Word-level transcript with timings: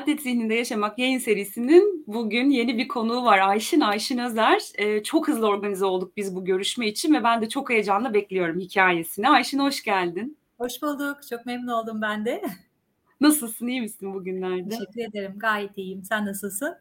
Atlet 0.00 0.22
Zihninde 0.22 0.54
Yaşamak 0.54 0.98
yayın 0.98 1.18
serisinin 1.18 2.04
bugün 2.06 2.50
yeni 2.50 2.78
bir 2.78 2.88
konuğu 2.88 3.24
var. 3.24 3.38
Ayşin, 3.38 3.80
Ayşin 3.80 4.18
Özer. 4.18 4.62
Ee, 4.78 5.02
çok 5.02 5.28
hızlı 5.28 5.46
organize 5.46 5.84
olduk 5.84 6.16
biz 6.16 6.36
bu 6.36 6.44
görüşme 6.44 6.88
için 6.88 7.14
ve 7.14 7.24
ben 7.24 7.42
de 7.42 7.48
çok 7.48 7.70
heyecanla 7.70 8.14
bekliyorum 8.14 8.60
hikayesini. 8.60 9.28
Ayşin 9.28 9.58
hoş 9.58 9.82
geldin. 9.82 10.38
Hoş 10.58 10.82
bulduk. 10.82 11.16
Çok 11.30 11.46
memnun 11.46 11.72
oldum 11.72 12.02
ben 12.02 12.24
de. 12.24 12.42
Nasılsın? 13.20 13.66
İyi 13.66 13.80
misin 13.80 14.14
bugünlerde? 14.14 14.68
Teşekkür 14.68 15.10
ederim. 15.10 15.34
Gayet 15.36 15.78
iyiyim. 15.78 16.04
Sen 16.04 16.26
nasılsın? 16.26 16.74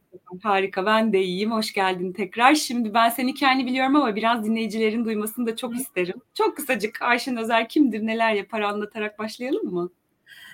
Harika. 0.43 0.85
Ben 0.85 1.13
de 1.13 1.21
iyiyim. 1.21 1.51
Hoş 1.51 1.73
geldin 1.73 2.13
tekrar. 2.13 2.55
Şimdi 2.55 2.93
ben 2.93 3.09
senin 3.09 3.27
hikayeni 3.27 3.65
biliyorum 3.65 3.95
ama 3.95 4.15
biraz 4.15 4.45
dinleyicilerin 4.45 5.05
duymasını 5.05 5.47
da 5.47 5.55
çok 5.55 5.75
isterim. 5.75 6.21
Çok 6.33 6.57
kısacık 6.57 7.01
Ayşin 7.01 7.35
Özer 7.35 7.69
kimdir, 7.69 8.07
neler 8.07 8.33
yapar 8.33 8.61
anlatarak 8.61 9.19
başlayalım 9.19 9.73
mı? 9.73 9.89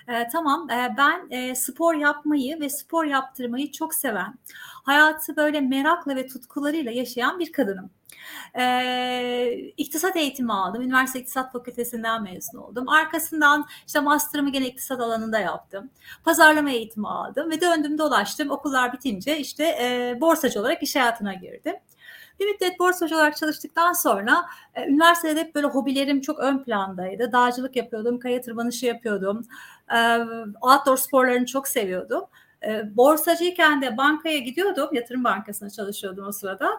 E, 0.08 0.28
tamam, 0.28 0.70
e, 0.70 0.94
ben 0.98 1.26
e, 1.30 1.54
spor 1.54 1.94
yapmayı 1.94 2.60
ve 2.60 2.68
spor 2.68 3.04
yaptırmayı 3.04 3.72
çok 3.72 3.94
seven, 3.94 4.38
hayatı 4.84 5.36
böyle 5.36 5.60
merakla 5.60 6.16
ve 6.16 6.26
tutkularıyla 6.26 6.92
yaşayan 6.92 7.38
bir 7.38 7.52
kadınım. 7.52 7.90
E, 8.58 9.72
iktisat 9.76 10.16
eğitimi 10.16 10.52
aldım. 10.52 10.82
Üniversite 10.82 11.20
İktisat 11.20 11.52
Fakültesinden 11.52 12.22
mezun 12.22 12.58
oldum. 12.58 12.88
Arkasından 12.88 13.66
işte 13.86 14.00
master'ımı 14.00 14.52
gene 14.52 14.66
iktisat 14.66 15.00
alanında 15.00 15.38
yaptım. 15.38 15.90
Pazarlama 16.24 16.70
eğitimi 16.70 17.08
aldım 17.08 17.50
ve 17.50 17.60
döndüm 17.60 17.98
dolaştım. 17.98 18.50
Okullar 18.50 18.92
bitince 18.92 19.38
işte 19.38 19.64
e, 19.64 20.18
borsacı 20.20 20.60
olarak 20.60 20.82
iş 20.82 20.96
hayatına 20.96 21.34
girdim. 21.34 21.74
Bir 22.40 22.46
müddet 22.46 22.78
borsacı 22.78 23.14
olarak 23.14 23.36
çalıştıktan 23.36 23.92
sonra 23.92 24.46
e, 24.74 24.86
üniversitede 24.88 25.40
hep 25.40 25.54
böyle 25.54 25.66
hobilerim 25.66 26.20
çok 26.20 26.38
ön 26.38 26.64
plandaydı. 26.64 27.32
Dağcılık 27.32 27.76
yapıyordum, 27.76 28.18
kaya 28.18 28.40
tırmanışı 28.40 28.86
yapıyordum. 28.86 29.46
E, 29.94 30.18
outdoor 30.60 30.96
sporlarını 30.96 31.46
çok 31.46 31.68
seviyordum. 31.68 32.24
Borsacıyken 32.84 33.82
de 33.82 33.96
bankaya 33.96 34.38
gidiyordum. 34.38 34.88
Yatırım 34.92 35.24
bankasına 35.24 35.70
çalışıyordum 35.70 36.26
o 36.26 36.32
sırada 36.32 36.70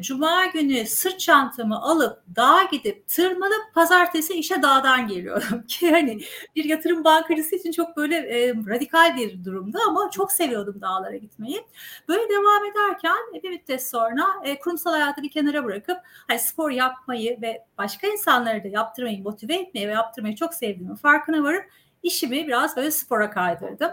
cuma 0.00 0.46
günü 0.46 0.86
sırt 0.86 1.20
çantamı 1.20 1.82
alıp 1.82 2.22
dağa 2.36 2.62
gidip 2.62 3.08
tırmanıp 3.08 3.74
pazartesi 3.74 4.34
işe 4.34 4.62
dağdan 4.62 5.08
geliyorum. 5.08 5.62
Ki 5.68 5.90
hani 5.90 6.20
bir 6.56 6.64
yatırım 6.64 7.04
bankacısı 7.04 7.56
için 7.56 7.72
çok 7.72 7.96
böyle 7.96 8.16
e, 8.16 8.54
radikal 8.54 9.16
bir 9.16 9.44
durumdu 9.44 9.78
ama 9.88 10.10
çok 10.10 10.32
seviyordum 10.32 10.80
dağlara 10.80 11.16
gitmeyi. 11.16 11.66
Böyle 12.08 12.28
devam 12.28 12.64
ederken 12.64 13.38
e, 13.38 13.42
bir 13.42 13.50
müddet 13.50 13.88
sonra 13.88 14.24
e, 14.44 14.58
kurumsal 14.58 14.90
hayatı 14.90 15.22
bir 15.22 15.30
kenara 15.30 15.64
bırakıp 15.64 15.98
hani 16.28 16.38
spor 16.38 16.70
yapmayı 16.70 17.42
ve 17.42 17.64
başka 17.78 18.06
insanları 18.06 18.64
da 18.64 18.68
yaptırmayı, 18.68 19.22
motive 19.22 19.54
etmeyi 19.54 19.88
ve 19.88 19.92
yaptırmayı 19.92 20.36
çok 20.36 20.54
sevdiğimi 20.54 20.96
farkına 20.96 21.42
varıp 21.42 21.64
işimi 22.06 22.46
biraz 22.46 22.76
böyle 22.76 22.90
spora 22.90 23.30
kaydırdım. 23.30 23.90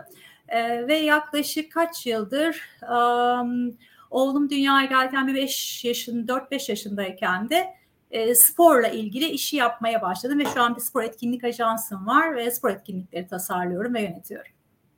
E, 0.47 0.87
ve 0.87 0.95
yaklaşık 0.95 1.71
kaç 1.71 2.05
yıldır 2.05 2.61
um, 2.81 3.77
Oğlum 4.13 4.49
dünyaya 4.49 4.85
geldiğinde 4.85 5.27
bir 5.27 5.35
5 5.35 5.85
yaşın 5.85 6.27
4-5 6.27 6.71
yaşındayken 6.71 7.49
de 7.49 7.73
e, 8.11 8.35
sporla 8.35 8.87
ilgili 8.87 9.25
işi 9.25 9.55
yapmaya 9.55 10.01
başladım 10.01 10.39
ve 10.39 10.45
şu 10.45 10.61
an 10.61 10.75
bir 10.75 10.81
spor 10.81 11.03
etkinlik 11.03 11.43
ajansım 11.43 12.07
var 12.07 12.35
ve 12.35 12.51
spor 12.51 12.69
etkinlikleri 12.69 13.27
tasarlıyorum 13.27 13.93
ve 13.93 14.01
yönetiyorum. 14.01 14.51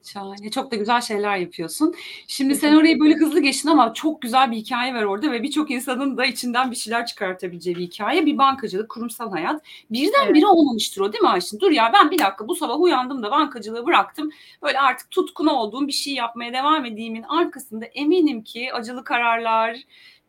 Şahane. 0.06 0.52
Çok 0.52 0.72
da 0.72 0.76
güzel 0.76 1.02
şeyler 1.02 1.38
yapıyorsun. 1.38 1.96
Şimdi 2.28 2.56
sen 2.56 2.76
orayı 2.76 3.00
böyle 3.00 3.16
hızlı 3.16 3.40
geçtin 3.40 3.70
ama 3.70 3.94
çok 3.94 4.22
güzel 4.22 4.52
bir 4.52 4.58
hikaye 4.58 4.94
var 4.94 5.04
orada 5.04 5.32
ve 5.32 5.44
birçok 5.44 5.72
insanın 5.72 6.18
da 6.18 6.26
içinden 6.26 6.72
bir 6.72 6.76
şeyler 6.76 7.06
çıkartabileceği 7.06 7.76
bir 7.76 7.82
hikaye. 7.82 8.26
Bir 8.26 8.38
bankacılık, 8.38 8.90
kurumsal 8.90 9.32
hayat. 9.32 9.64
Birden 9.92 10.26
evet. 10.26 10.36
biri 10.36 10.46
olmamıştır 10.46 11.02
o 11.02 11.14
değil 11.14 11.22
mi 11.22 11.30
Ayşin? 11.30 11.60
Dur 11.60 11.72
ya 11.72 11.92
ben 11.94 12.12
bir 12.12 12.20
dakika 12.20 12.48
bu 12.48 12.56
sabah 12.56 12.80
uyandım 12.80 13.24
da 13.24 13.32
bankacılığı 13.32 13.86
bıraktım. 13.86 14.32
Böyle 14.64 14.80
artık 14.80 15.12
tutkun 15.12 15.48
olduğum 15.48 15.88
bir 15.88 15.94
şey 15.94 16.14
yapmaya 16.14 16.54
devam 16.54 16.86
edeyim'in 16.86 17.24
arkasında 17.24 17.86
eminim 17.86 18.44
ki 18.44 18.74
acılı 18.74 19.04
kararlar, 19.04 19.78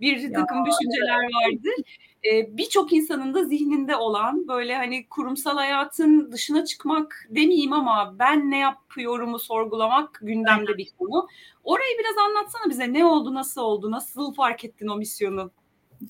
bir 0.00 0.32
takım 0.32 0.58
ya, 0.58 0.64
düşünceler 0.64 1.18
evet. 1.22 1.34
vardır 1.34 1.84
e, 2.26 2.56
birçok 2.56 2.92
insanın 2.92 3.34
da 3.34 3.44
zihninde 3.44 3.96
olan 3.96 4.48
böyle 4.48 4.76
hani 4.76 5.08
kurumsal 5.08 5.56
hayatın 5.56 6.32
dışına 6.32 6.64
çıkmak 6.64 7.26
demeyeyim 7.30 7.72
ama 7.72 8.14
ben 8.18 8.50
ne 8.50 8.58
yapıyorumu 8.58 9.38
sorgulamak 9.38 10.18
gündemde 10.22 10.76
bir 10.76 10.88
konu. 10.98 11.28
Orayı 11.64 11.98
biraz 11.98 12.18
anlatsana 12.18 12.70
bize 12.70 12.92
ne 12.92 13.04
oldu, 13.04 13.34
nasıl 13.34 13.60
oldu, 13.60 13.90
nasıl 13.90 14.34
fark 14.34 14.64
ettin 14.64 14.88
o 14.88 14.96
misyonu? 14.96 15.50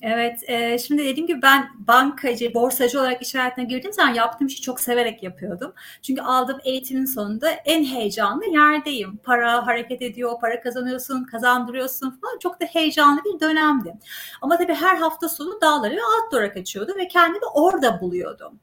Evet, 0.01 0.43
e, 0.47 0.79
şimdi 0.79 1.05
dediğim 1.05 1.27
gibi 1.27 1.41
ben 1.41 1.69
bankacı, 1.87 2.53
borsacı 2.53 2.99
olarak 2.99 3.21
iş 3.21 3.35
hayatına 3.35 3.65
girdiğim 3.65 3.93
zaman 3.93 4.13
yaptığım 4.13 4.47
işi 4.47 4.61
çok 4.61 4.79
severek 4.79 5.23
yapıyordum. 5.23 5.73
Çünkü 6.01 6.21
aldığım 6.21 6.59
eğitimin 6.63 7.05
sonunda 7.05 7.49
en 7.49 7.83
heyecanlı 7.83 8.45
yerdeyim. 8.45 9.17
Para 9.17 9.67
hareket 9.67 10.01
ediyor, 10.01 10.39
para 10.41 10.61
kazanıyorsun, 10.61 11.23
kazandırıyorsun 11.23 12.19
falan. 12.21 12.39
Çok 12.39 12.61
da 12.61 12.65
heyecanlı 12.65 13.21
bir 13.25 13.39
dönemdi. 13.39 13.93
Ama 14.41 14.57
tabii 14.57 14.73
her 14.73 14.95
hafta 14.95 15.29
sonu 15.29 15.61
dağları 15.61 15.95
ve 15.95 16.01
outdoor'a 16.03 16.53
kaçıyordum 16.53 16.97
ve 16.97 17.07
kendimi 17.07 17.45
orada 17.45 18.01
buluyordum. 18.01 18.59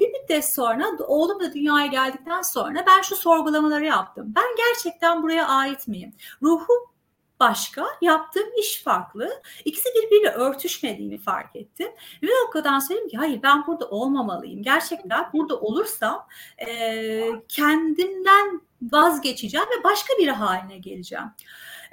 Bir 0.00 0.08
müddet 0.08 0.44
sonra 0.44 0.84
oğlum 1.08 1.40
da 1.40 1.54
dünyaya 1.54 1.86
geldikten 1.86 2.42
sonra 2.42 2.84
ben 2.86 3.02
şu 3.02 3.16
sorgulamaları 3.16 3.84
yaptım. 3.84 4.32
Ben 4.36 4.44
gerçekten 4.56 5.22
buraya 5.22 5.48
ait 5.48 5.88
miyim? 5.88 6.12
Ruhum 6.42 6.93
başka, 7.40 7.86
yaptığım 8.02 8.54
iş 8.60 8.82
farklı. 8.82 9.42
İkisi 9.64 9.88
birbiriyle 9.94 10.30
örtüşmediğini 10.30 11.18
fark 11.18 11.56
ettim. 11.56 11.88
Ve 12.22 12.28
o 12.48 12.50
kadar 12.50 12.80
söyledim 12.80 13.08
ki 13.08 13.16
hayır 13.16 13.42
ben 13.42 13.66
burada 13.66 13.88
olmamalıyım. 13.88 14.62
Gerçekten 14.62 15.30
burada 15.32 15.60
olursam 15.60 16.26
e, 16.66 17.30
kendimden 17.48 18.60
vazgeçeceğim 18.82 19.66
ve 19.66 19.84
başka 19.84 20.14
biri 20.18 20.30
haline 20.30 20.78
geleceğim. 20.78 21.24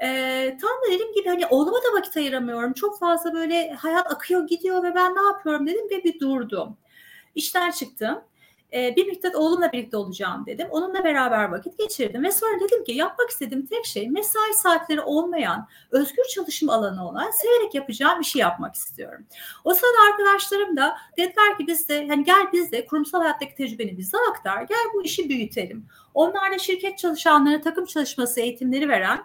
Ee, 0.04 0.58
tam 0.62 0.70
da 0.70 0.94
dediğim 0.94 1.14
gibi 1.14 1.30
hani 1.30 1.48
oğluma 1.48 1.78
da 1.78 1.98
vakit 1.98 2.18
ayıramıyorum. 2.18 2.74
Çok 2.74 3.00
fazla 3.00 3.34
böyle 3.34 3.74
hayat 3.74 4.12
akıyor 4.12 4.48
gidiyor 4.48 4.84
ve 4.84 4.96
ben 4.96 5.16
ne 5.16 5.22
yapıyorum 5.22 5.68
dedim 5.68 5.90
ve 5.90 6.04
bir 6.04 6.20
durdum. 6.20 6.78
İşten 7.36 7.72
çıktım 7.72 8.22
e, 8.74 8.96
bir 8.96 9.08
müddet 9.08 9.36
oğlumla 9.36 9.72
birlikte 9.72 9.98
olacağım 9.98 10.46
dedim. 10.46 10.68
Onunla 10.72 11.04
beraber 11.04 11.44
vakit 11.44 11.78
geçirdim 11.78 12.24
ve 12.24 12.32
sonra 12.32 12.60
dedim 12.60 12.84
ki 12.84 12.92
yapmak 12.92 13.30
istediğim 13.30 13.66
tek 13.66 13.86
şey 13.86 14.10
mesai 14.10 14.54
saatleri 14.54 15.02
olmayan, 15.02 15.68
özgür 15.92 16.24
çalışım 16.24 16.70
alanı 16.70 17.10
olan, 17.10 17.32
severek 17.32 17.76
yapacağım 17.76 18.22
işi 18.22 18.40
yapmak 18.40 18.76
istiyorum. 18.76 19.26
O 19.64 19.74
sırada 19.74 20.12
arkadaşlarım 20.12 20.78
da 20.78 20.98
dediler 21.18 21.58
ki 21.58 21.68
biz 21.68 21.90
de 21.90 22.08
hani 22.08 22.24
gel 22.24 22.48
biz 22.54 22.72
de 22.72 22.86
kurumsal 22.86 23.20
hayattaki 23.20 23.56
tecrübeni 23.56 23.98
bize 23.98 24.18
aktar, 24.30 24.62
gel 24.62 24.86
bu 24.94 25.04
işi 25.04 25.30
büyütelim. 25.30 25.86
Onlar 26.14 26.52
da 26.52 26.58
şirket 26.58 26.98
çalışanlarına 26.98 27.62
takım 27.62 27.86
çalışması 27.86 28.42
eğitimleri 28.42 28.90
veren 28.90 29.24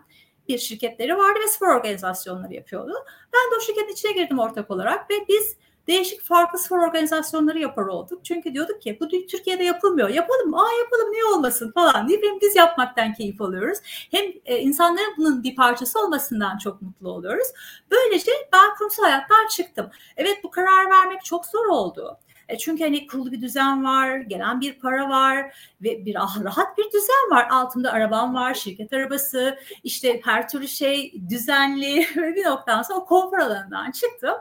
bir 0.48 0.58
şirketleri 0.58 1.16
vardı 1.16 1.38
ve 1.44 1.48
spor 1.48 1.66
organizasyonları 1.66 2.54
yapıyordu. 2.54 2.92
Ben 3.34 3.50
de 3.50 3.56
o 3.58 3.60
şirketin 3.60 3.92
içine 3.92 4.12
girdim 4.12 4.38
ortak 4.38 4.70
olarak 4.70 5.10
ve 5.10 5.14
biz 5.28 5.56
değişik 5.88 6.22
farklı 6.22 6.58
spor 6.58 6.78
organizasyonları 6.78 7.58
yapar 7.58 7.86
olduk. 7.86 8.24
Çünkü 8.24 8.54
diyorduk 8.54 8.82
ki 8.82 8.98
bu 9.00 9.08
Türkiye'de 9.08 9.64
yapılmıyor. 9.64 10.08
Yapalım, 10.08 10.54
aa 10.54 10.72
yapalım 10.78 11.12
niye 11.12 11.24
olmasın 11.24 11.72
falan 11.72 12.08
diye 12.08 12.20
hem 12.22 12.40
biz 12.40 12.56
yapmaktan 12.56 13.12
keyif 13.12 13.40
alıyoruz. 13.40 13.78
Hem 14.10 14.24
e, 14.44 14.58
insanların 14.58 15.14
bunun 15.16 15.42
bir 15.42 15.56
parçası 15.56 16.00
olmasından 16.00 16.58
çok 16.58 16.82
mutlu 16.82 17.10
oluyoruz. 17.10 17.48
Böylece 17.90 18.32
ben 18.52 18.74
kurumsal 18.78 19.02
hayattan 19.02 19.46
çıktım. 19.50 19.90
Evet 20.16 20.38
bu 20.44 20.50
karar 20.50 20.90
vermek 20.90 21.24
çok 21.24 21.46
zor 21.46 21.66
oldu. 21.66 22.18
E 22.48 22.58
çünkü 22.58 22.84
hani 22.84 23.06
kurulu 23.06 23.32
bir 23.32 23.40
düzen 23.40 23.84
var, 23.84 24.16
gelen 24.16 24.60
bir 24.60 24.78
para 24.78 25.08
var 25.08 25.56
ve 25.82 26.06
bir 26.06 26.16
ah, 26.18 26.44
rahat 26.44 26.78
bir 26.78 26.84
düzen 26.84 27.30
var. 27.30 27.48
Altımda 27.50 27.92
arabam 27.92 28.34
var, 28.34 28.54
şirket 28.54 28.92
arabası, 28.92 29.58
işte 29.84 30.20
her 30.24 30.48
türlü 30.48 30.68
şey 30.68 31.12
düzenli 31.28 32.06
ve 32.16 32.34
bir 32.34 32.44
noktadan 32.44 32.82
sonra 32.82 33.00
konfor 33.00 33.38
alanından 33.38 33.90
çıktım. 33.90 34.34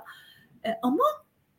E, 0.65 0.69
ama 0.81 1.03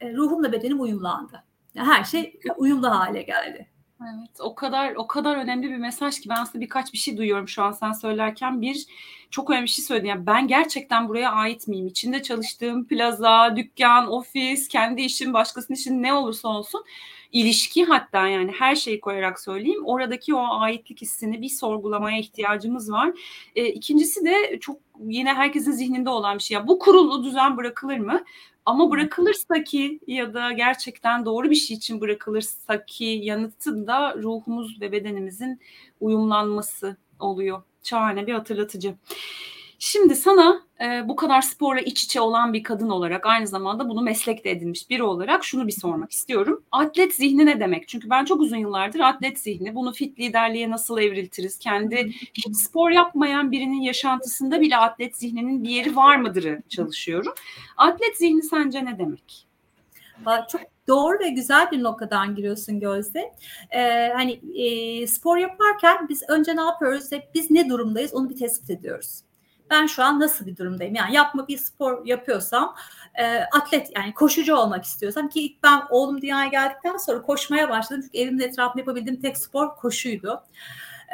ruhumla 0.02 0.52
bedenim 0.52 0.80
uyumlandı. 0.80 1.44
Yani 1.74 1.88
her 1.88 2.04
şey 2.04 2.40
uyumlu 2.56 2.90
hale 2.90 3.22
geldi. 3.22 3.66
Evet, 4.02 4.40
o 4.40 4.54
kadar 4.54 4.94
o 4.94 5.06
kadar 5.06 5.36
önemli 5.36 5.70
bir 5.70 5.76
mesaj 5.76 6.20
ki 6.20 6.28
ben 6.28 6.42
aslında 6.42 6.64
birkaç 6.64 6.92
bir 6.92 6.98
şey 6.98 7.16
duyuyorum 7.16 7.48
şu 7.48 7.62
an 7.62 7.72
sen 7.72 7.92
söylerken. 7.92 8.60
Bir 8.62 8.86
çok 9.30 9.50
önemli 9.50 9.64
bir 9.64 9.70
şey 9.70 9.84
söyledin. 9.84 10.08
Yani 10.08 10.26
ben 10.26 10.48
gerçekten 10.48 11.08
buraya 11.08 11.32
ait 11.32 11.68
miyim? 11.68 11.86
İçinde 11.86 12.22
çalıştığım 12.22 12.86
plaza, 12.86 13.56
dükkan, 13.56 14.12
ofis, 14.12 14.68
kendi 14.68 15.02
işim, 15.02 15.32
başkasının 15.32 15.76
işin 15.76 16.02
ne 16.02 16.12
olursa 16.14 16.48
olsun 16.48 16.84
ilişki 17.32 17.84
hatta 17.84 18.28
yani 18.28 18.52
her 18.58 18.74
şeyi 18.74 19.00
koyarak 19.00 19.40
söyleyeyim. 19.40 19.82
Oradaki 19.86 20.34
o 20.34 20.44
aitlik 20.60 21.00
hissini 21.00 21.42
bir 21.42 21.48
sorgulamaya 21.48 22.18
ihtiyacımız 22.18 22.92
var. 22.92 23.12
E, 23.56 23.66
ikincisi 23.66 24.24
de 24.24 24.58
çok 24.60 24.80
yine 25.00 25.34
herkesin 25.34 25.72
zihninde 25.72 26.10
olan 26.10 26.38
bir 26.38 26.42
şey. 26.42 26.54
Ya 26.54 26.68
bu 26.68 26.78
kurulu 26.78 27.24
düzen 27.24 27.56
bırakılır 27.56 27.98
mı? 27.98 28.24
Ama 28.66 28.90
bırakılırsa 28.90 29.64
ki 29.64 30.00
ya 30.06 30.34
da 30.34 30.52
gerçekten 30.52 31.24
doğru 31.24 31.50
bir 31.50 31.54
şey 31.54 31.76
için 31.76 32.00
bırakılırsa 32.00 32.86
ki 32.86 33.04
yanıtı 33.04 33.86
da 33.86 34.14
ruhumuz 34.14 34.80
ve 34.80 34.92
bedenimizin 34.92 35.60
uyumlanması 36.00 36.96
oluyor. 37.20 37.62
Şahane 37.82 38.26
bir 38.26 38.32
hatırlatıcı. 38.34 38.94
Şimdi 39.78 40.16
sana 40.16 40.62
e, 40.80 41.08
bu 41.08 41.16
kadar 41.16 41.42
sporla 41.42 41.80
iç 41.80 42.04
içe 42.04 42.20
olan 42.20 42.52
bir 42.52 42.62
kadın 42.62 42.90
olarak 42.90 43.26
aynı 43.26 43.46
zamanda 43.46 43.88
bunu 43.88 44.02
meslek 44.02 44.44
de 44.44 44.50
edinmiş 44.50 44.90
biri 44.90 45.02
olarak 45.02 45.44
şunu 45.44 45.66
bir 45.66 45.72
sormak 45.72 46.12
istiyorum. 46.12 46.64
Atlet 46.72 47.14
zihni 47.14 47.46
ne 47.46 47.60
demek? 47.60 47.88
Çünkü 47.88 48.10
ben 48.10 48.24
çok 48.24 48.40
uzun 48.40 48.56
yıllardır 48.56 49.00
atlet 49.00 49.38
zihni, 49.38 49.74
bunu 49.74 49.92
fit 49.92 50.18
liderliğe 50.18 50.70
nasıl 50.70 50.98
evriltiriz? 50.98 51.58
Kendi 51.58 52.12
hiç 52.34 52.56
spor 52.56 52.90
yapmayan 52.90 53.52
birinin 53.52 53.80
yaşantısında 53.80 54.60
bile 54.60 54.76
atlet 54.76 55.16
zihninin 55.16 55.64
bir 55.64 55.70
yeri 55.70 55.96
var 55.96 56.16
mıdırı 56.16 56.62
çalışıyorum. 56.68 57.32
Atlet 57.76 58.16
zihni 58.16 58.42
sence 58.42 58.84
ne 58.84 58.98
demek? 58.98 59.46
Çok 60.52 60.60
doğru 60.88 61.18
ve 61.18 61.28
güzel 61.28 61.70
bir 61.70 61.82
noktadan 61.82 62.34
giriyorsun 62.34 62.80
Gözde. 62.80 63.34
Ee, 63.70 64.12
hani 64.14 64.40
e, 64.54 65.06
spor 65.06 65.36
yaparken 65.36 66.08
biz 66.08 66.22
önce 66.28 66.56
ne 66.56 66.60
yapıyoruz? 66.60 67.12
Hep 67.12 67.34
biz 67.34 67.50
ne 67.50 67.68
durumdayız 67.68 68.14
onu 68.14 68.30
bir 68.30 68.36
tespit 68.36 68.70
ediyoruz 68.70 69.22
ben 69.70 69.86
şu 69.86 70.02
an 70.02 70.20
nasıl 70.20 70.46
bir 70.46 70.56
durumdayım? 70.56 70.94
Yani 70.94 71.14
yapma 71.14 71.48
bir 71.48 71.58
spor 71.58 72.06
yapıyorsam 72.06 72.74
e, 73.14 73.38
atlet 73.38 73.96
yani 73.96 74.14
koşucu 74.14 74.56
olmak 74.56 74.84
istiyorsam 74.84 75.28
ki 75.28 75.40
ilk 75.40 75.62
ben 75.62 75.82
oğlum 75.90 76.22
dünyaya 76.22 76.48
geldikten 76.48 76.96
sonra 76.96 77.22
koşmaya 77.22 77.70
başladım. 77.70 78.02
Çünkü 78.02 78.18
evimin 78.18 78.40
etrafında 78.40 78.80
yapabildiğim 78.80 79.20
tek 79.20 79.38
spor 79.38 79.76
koşuydu. 79.76 80.42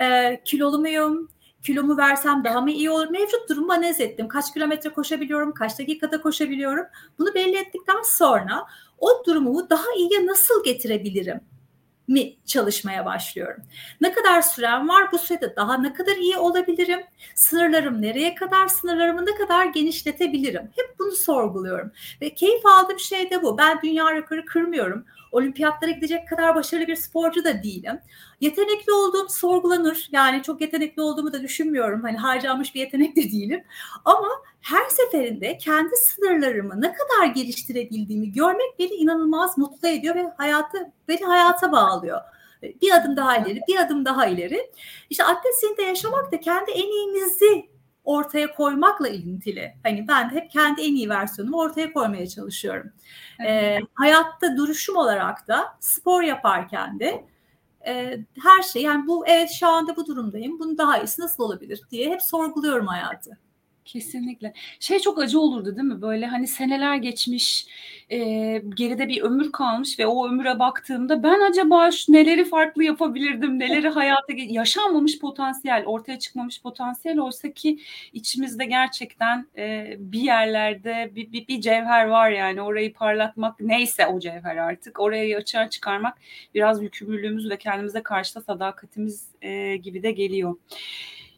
E, 0.01 0.41
kilolu 0.45 0.79
muyum? 0.79 1.29
Kilomu 1.63 1.97
versem 1.97 2.45
daha 2.45 2.61
mı 2.61 2.71
iyi 2.71 2.91
olur? 2.91 3.11
Mevcut 3.11 3.49
durumu 3.49 3.73
analiz 3.73 4.01
ettim. 4.01 4.29
Kaç 4.29 4.55
kilometre 4.55 4.91
koşabiliyorum? 4.91 5.55
Kaç 5.55 5.79
dakikada 5.79 6.21
koşabiliyorum? 6.21 6.85
Bunu 7.19 7.35
belli 7.35 7.57
ettikten 7.57 8.03
sonra 8.05 8.67
o 8.99 9.09
durumu 9.27 9.71
daha 9.71 9.93
iyiye 9.97 10.27
nasıl 10.27 10.65
getirebilirim? 10.65 11.41
Mi 12.12 12.37
çalışmaya 12.47 13.06
başlıyorum. 13.06 13.62
Ne 14.00 14.12
kadar 14.12 14.43
sürem 14.43 14.88
var? 14.88 15.12
Bu 15.12 15.19
sürede 15.19 15.56
daha 15.56 15.79
ne 15.79 15.93
kadar 15.93 16.17
iyi 16.17 16.37
olabilirim? 16.37 17.00
Sınırlarım 17.35 18.03
nereye 18.03 18.35
kadar? 18.35 18.69
Sınırlarımı 18.69 19.26
ne 19.26 19.35
kadar 19.35 19.67
genişletebilirim? 19.67 20.62
Hep 20.76 20.99
bunu 20.99 21.12
sorguluyorum. 21.12 21.93
Ve 22.20 22.35
keyif 22.35 22.67
aldığım 22.67 22.99
şey 22.99 23.31
de 23.31 23.43
bu. 23.43 23.59
Ben 23.59 23.79
dünya 23.82 24.14
rekoru 24.14 24.44
kırmıyorum. 24.44 25.05
Olimpiyatlara 25.32 25.91
gidecek 25.91 26.29
kadar 26.29 26.55
başarılı 26.55 26.87
bir 26.87 26.97
sporcu 26.97 27.44
da 27.44 27.62
değilim. 27.62 28.00
Yetenekli 28.43 28.93
olduğum 28.93 29.29
sorgulanır. 29.29 30.09
Yani 30.12 30.43
çok 30.43 30.61
yetenekli 30.61 31.03
olduğumu 31.03 31.33
da 31.33 31.43
düşünmüyorum. 31.43 32.03
Hani 32.03 32.17
harcanmış 32.17 32.75
bir 32.75 32.81
yetenek 32.81 33.17
de 33.17 33.23
değilim. 33.23 33.65
Ama 34.05 34.29
her 34.61 34.89
seferinde 34.89 35.59
kendi 35.59 35.97
sınırlarımı 35.97 36.81
ne 36.81 36.93
kadar 36.93 37.27
geliştirebildiğimi 37.27 38.33
görmek 38.33 38.79
beni 38.79 38.91
inanılmaz 38.91 39.59
mutlu 39.59 39.89
ediyor 39.89 40.15
ve 40.15 40.33
hayatı 40.37 40.93
beni 41.09 41.25
hayata 41.25 41.73
bağlıyor. 41.73 42.21
Bir 42.62 42.93
adım 42.93 43.17
daha 43.17 43.37
ileri, 43.37 43.61
bir 43.69 43.77
adım 43.77 44.05
daha 44.05 44.27
ileri. 44.27 44.71
İşte 45.11 45.25
atlet 45.25 45.79
yaşamak 45.89 46.33
da 46.33 46.41
kendi 46.41 46.71
en 46.71 46.93
iyimizi 46.93 47.69
ortaya 48.05 48.55
koymakla 48.55 49.09
ilintili. 49.09 49.75
Hani 49.83 50.09
ben 50.09 50.31
de 50.31 50.35
hep 50.35 50.50
kendi 50.50 50.81
en 50.81 50.94
iyi 50.94 51.09
versiyonumu 51.09 51.59
ortaya 51.59 51.93
koymaya 51.93 52.27
çalışıyorum. 52.27 52.93
Evet. 53.41 53.50
Ee, 53.50 53.81
hayatta 53.94 54.56
duruşum 54.56 54.97
olarak 54.97 55.49
da 55.49 55.77
spor 55.81 56.23
yaparken 56.23 57.00
de 57.00 57.31
e, 57.87 58.25
her 58.43 58.62
şey 58.62 58.82
yani 58.82 59.06
bu 59.06 59.26
evet 59.26 59.50
şu 59.50 59.67
anda 59.69 59.96
bu 59.96 60.06
durumdayım. 60.06 60.58
Bunun 60.58 60.79
daha 60.79 60.99
iyisi 60.99 61.23
nasıl 61.23 61.43
olabilir 61.44 61.82
diye 61.90 62.11
hep 62.11 62.23
sorguluyorum 62.23 62.87
hayatı. 62.87 63.38
Kesinlikle. 63.84 64.52
Şey 64.81 64.99
çok 64.99 65.19
acı 65.19 65.40
olurdu 65.40 65.76
değil 65.76 65.88
mi? 65.88 66.02
Böyle 66.02 66.26
hani 66.26 66.46
seneler 66.46 66.96
geçmiş, 66.96 67.67
e, 68.11 68.19
geride 68.76 69.08
bir 69.08 69.23
ömür 69.23 69.52
kalmış 69.52 69.99
ve 69.99 70.06
o 70.06 70.29
ömüre 70.29 70.58
baktığımda 70.58 71.23
ben 71.23 71.50
acaba 71.50 71.90
şu 71.90 72.12
neleri 72.12 72.44
farklı 72.44 72.84
yapabilirdim, 72.84 73.58
neleri 73.58 73.88
hayata 73.88 74.32
yaşanmamış 74.37 75.19
potansiyel, 75.19 75.84
ortaya 75.87 76.19
çıkmamış 76.19 76.62
potansiyel 76.62 77.19
oysa 77.19 77.50
ki 77.50 77.79
içimizde 78.12 78.64
gerçekten 78.64 79.46
e, 79.56 79.94
bir 79.99 80.20
yerlerde 80.20 81.11
bir, 81.14 81.32
bir, 81.32 81.49
bir 81.49 81.61
cevher 81.61 82.06
var 82.06 82.31
yani 82.31 82.62
orayı 82.62 82.93
parlatmak 82.93 83.61
neyse 83.61 84.06
o 84.06 84.20
cevher 84.20 84.56
artık 84.56 85.00
oraya 85.00 85.38
açığa 85.38 85.70
çıkarmak 85.70 86.19
biraz 86.55 86.82
yükümlülüğümüz 86.82 87.50
ve 87.50 87.58
kendimize 87.58 88.02
karşı 88.02 88.34
da 88.34 88.40
sadakatimiz 88.40 89.29
e, 89.43 89.76
gibi 89.76 90.02
de 90.02 90.12
geliyor. 90.12 90.56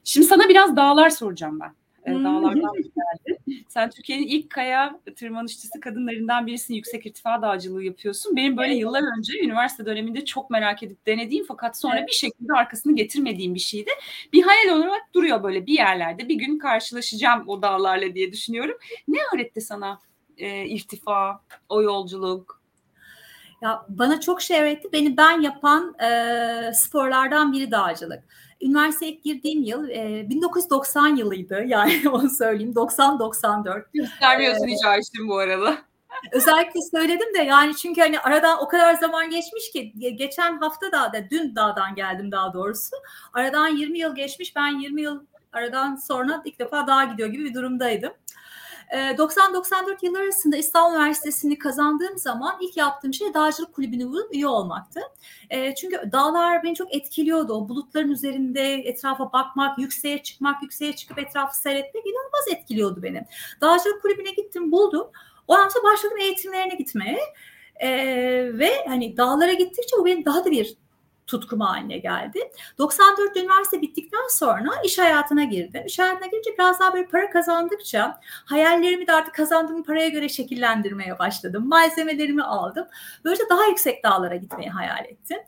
Şimdi 0.05 0.27
sana 0.27 0.49
biraz 0.49 0.77
dağlar 0.77 1.11
soracağım 1.11 1.61
ben 1.61 1.84
e, 2.07 2.13
dağlardan 2.13 2.73
geldi. 2.73 3.39
Sen 3.69 3.91
Türkiye'nin 3.91 4.27
ilk 4.27 4.51
kaya 4.51 5.01
tırmanışçısı 5.17 5.81
kadınlarından 5.81 6.47
birisin. 6.47 6.75
Yüksek 6.75 7.07
irtifa 7.07 7.43
dağcılığı 7.43 7.85
yapıyorsun. 7.85 8.37
Benim 8.37 8.57
böyle 8.57 8.75
yıllar 8.75 9.19
önce 9.19 9.41
üniversite 9.41 9.87
döneminde 9.87 10.25
çok 10.25 10.51
merak 10.51 10.83
edip 10.83 11.07
denediğim 11.07 11.45
fakat 11.49 11.79
sonra 11.79 11.99
evet. 11.99 12.09
bir 12.09 12.13
şekilde 12.13 12.53
arkasını 12.53 12.97
getirmediğim 12.97 13.55
bir 13.55 13.61
şeydi. 13.61 13.91
Bir 14.33 14.43
hayal 14.43 14.79
olarak 14.79 15.15
duruyor 15.15 15.43
böyle 15.43 15.67
bir 15.67 15.75
yerlerde. 15.75 16.29
Bir 16.29 16.35
gün 16.35 16.59
karşılaşacağım 16.59 17.49
o 17.49 17.63
dağlarla 17.63 18.15
diye 18.15 18.33
düşünüyorum. 18.33 18.79
Ne 19.09 19.19
öğretti 19.35 19.61
sana 19.61 19.99
e, 20.37 20.67
irtifa, 20.67 21.41
o 21.69 21.83
yolculuk? 21.83 22.65
Ya 23.63 23.87
bana 23.89 24.21
çok 24.21 24.43
şey 24.43 24.61
öğretti. 24.61 24.89
Beni 24.93 25.17
ben 25.17 25.41
yapan 25.41 25.95
e, 25.99 26.73
sporlardan 26.75 27.53
biri 27.53 27.71
dağcılık. 27.71 28.25
Üniversiteye 28.65 29.13
girdiğim 29.13 29.63
yıl 29.63 29.89
e, 29.89 30.27
1990 30.31 31.17
yılıydı. 31.17 31.65
Yani 31.75 32.09
onu 32.13 32.31
söyleyeyim. 32.31 32.73
90-94. 32.73 33.85
Göstermiyorsun 33.95 34.69
ee, 34.69 34.73
hiç 34.73 34.85
Ayşin 34.85 35.29
bu 35.29 35.39
arada. 35.39 35.79
Özellikle 36.33 36.81
söyledim 36.91 37.35
de 37.39 37.43
yani 37.43 37.77
çünkü 37.77 38.01
hani 38.01 38.21
aradan 38.21 38.63
o 38.63 38.69
kadar 38.69 38.95
zaman 38.95 39.31
geçmiş 39.31 39.71
ki 39.73 39.93
geçen 40.17 40.59
hafta 40.59 40.93
da, 40.93 41.13
da 41.13 41.31
dün 41.31 41.57
dağdan 41.57 41.95
geldim 41.95 42.33
daha 42.33 42.53
doğrusu. 42.53 42.97
Aradan 43.33 43.69
20 43.69 43.99
yıl 43.99 44.15
geçmiş. 44.15 44.57
Ben 44.57 44.81
20 44.81 45.03
yıl 45.03 45.21
aradan 45.53 45.97
sonra 45.97 46.43
ilk 46.45 46.59
defa 46.59 46.87
dağa 46.87 47.05
gidiyor 47.05 47.29
gibi 47.29 47.45
bir 47.45 47.55
durumdaydım. 47.55 48.13
90-94 48.95 49.93
ee, 49.93 50.07
yıllar 50.07 50.21
arasında 50.21 50.57
İstanbul 50.57 50.97
Üniversitesi'ni 50.97 51.59
kazandığım 51.59 52.19
zaman 52.19 52.57
ilk 52.61 52.77
yaptığım 52.77 53.15
şey 53.15 53.35
dağcılık 53.35 53.75
kulübüne 53.75 54.05
üye 54.33 54.47
olmaktı. 54.47 55.01
Ee, 55.51 55.75
çünkü 55.75 56.13
dağlar 56.13 56.63
beni 56.63 56.75
çok 56.75 56.95
etkiliyordu. 56.95 57.53
O 57.53 57.69
bulutların 57.69 58.11
üzerinde 58.11 58.75
etrafa 58.75 59.33
bakmak, 59.33 59.79
yükseğe 59.79 60.23
çıkmak, 60.23 60.63
yükseğe 60.63 60.97
çıkıp 60.97 61.19
etrafı 61.19 61.59
seyretmek 61.59 62.07
inanılmaz 62.07 62.49
etkiliyordu 62.53 63.03
beni. 63.03 63.27
Dağcılık 63.61 64.03
kulübüne 64.03 64.31
gittim, 64.31 64.73
buldum. 64.73 65.11
O 65.49 65.55
anda 65.55 65.75
başladım 65.85 66.19
eğitimlerine 66.19 66.75
gitmeye. 66.75 67.21
Ee, 67.81 67.91
ve 68.59 68.71
hani 68.89 69.17
dağlara 69.17 69.53
gittikçe 69.53 69.97
o 69.97 70.05
benim 70.05 70.25
daha 70.25 70.45
da 70.45 70.51
bir 70.51 70.77
tutkum 71.27 71.61
haline 71.61 71.99
geldi. 71.99 72.51
94 72.79 73.37
üniversite 73.37 73.83
bittikten 73.83 74.29
sonra 74.31 74.71
iş 74.85 74.99
hayatına 74.99 75.45
girdim. 75.45 75.83
İş 75.87 75.99
hayatına 75.99 76.27
girince 76.27 76.51
biraz 76.59 76.81
daha 76.81 76.95
böyle 76.95 77.07
para 77.07 77.31
kazandıkça 77.31 78.21
hayallerimi 78.45 79.07
de 79.07 79.13
artık 79.13 79.35
kazandığım 79.35 79.83
paraya 79.83 80.09
göre 80.09 80.29
şekillendirmeye 80.29 81.19
başladım. 81.19 81.69
Malzemelerimi 81.69 82.43
aldım. 82.43 82.87
Böylece 83.25 83.43
daha 83.51 83.65
yüksek 83.67 84.05
dağlara 84.05 84.37
gitmeyi 84.37 84.71
hayal 84.71 85.05
ettim. 85.05 85.39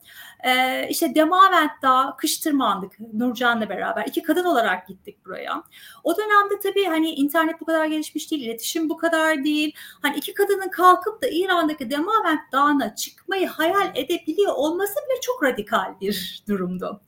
Ee, 0.45 0.87
işte 0.91 1.15
Demavent 1.15 1.83
Dağı 1.83 2.17
kış 2.17 2.39
tırmandık 2.39 2.93
Nurcan'la 3.13 3.69
beraber. 3.69 4.05
iki 4.07 4.23
kadın 4.23 4.45
olarak 4.45 4.89
gittik 4.89 5.25
buraya. 5.25 5.63
O 6.05 6.17
dönemde 6.17 6.61
tabii 6.63 6.85
hani 6.85 7.11
internet 7.11 7.61
bu 7.61 7.65
kadar 7.65 7.87
gelişmiş 7.87 8.31
değil, 8.31 8.43
iletişim 8.43 8.89
bu 8.89 8.97
kadar 8.97 9.45
değil. 9.45 9.75
Hani 10.03 10.17
iki 10.17 10.35
kadının 10.35 10.69
kalkıp 10.69 11.23
da 11.23 11.27
İran'daki 11.31 11.91
Demavent 11.91 12.53
Dağı'na 12.53 12.95
çıkmayı 12.95 13.47
hayal 13.49 13.91
edebiliyor 13.95 14.53
olması 14.55 14.95
bile 14.95 15.21
çok 15.21 15.43
radikal 15.43 15.66
bir 16.01 16.43
durumdu. 16.49 17.01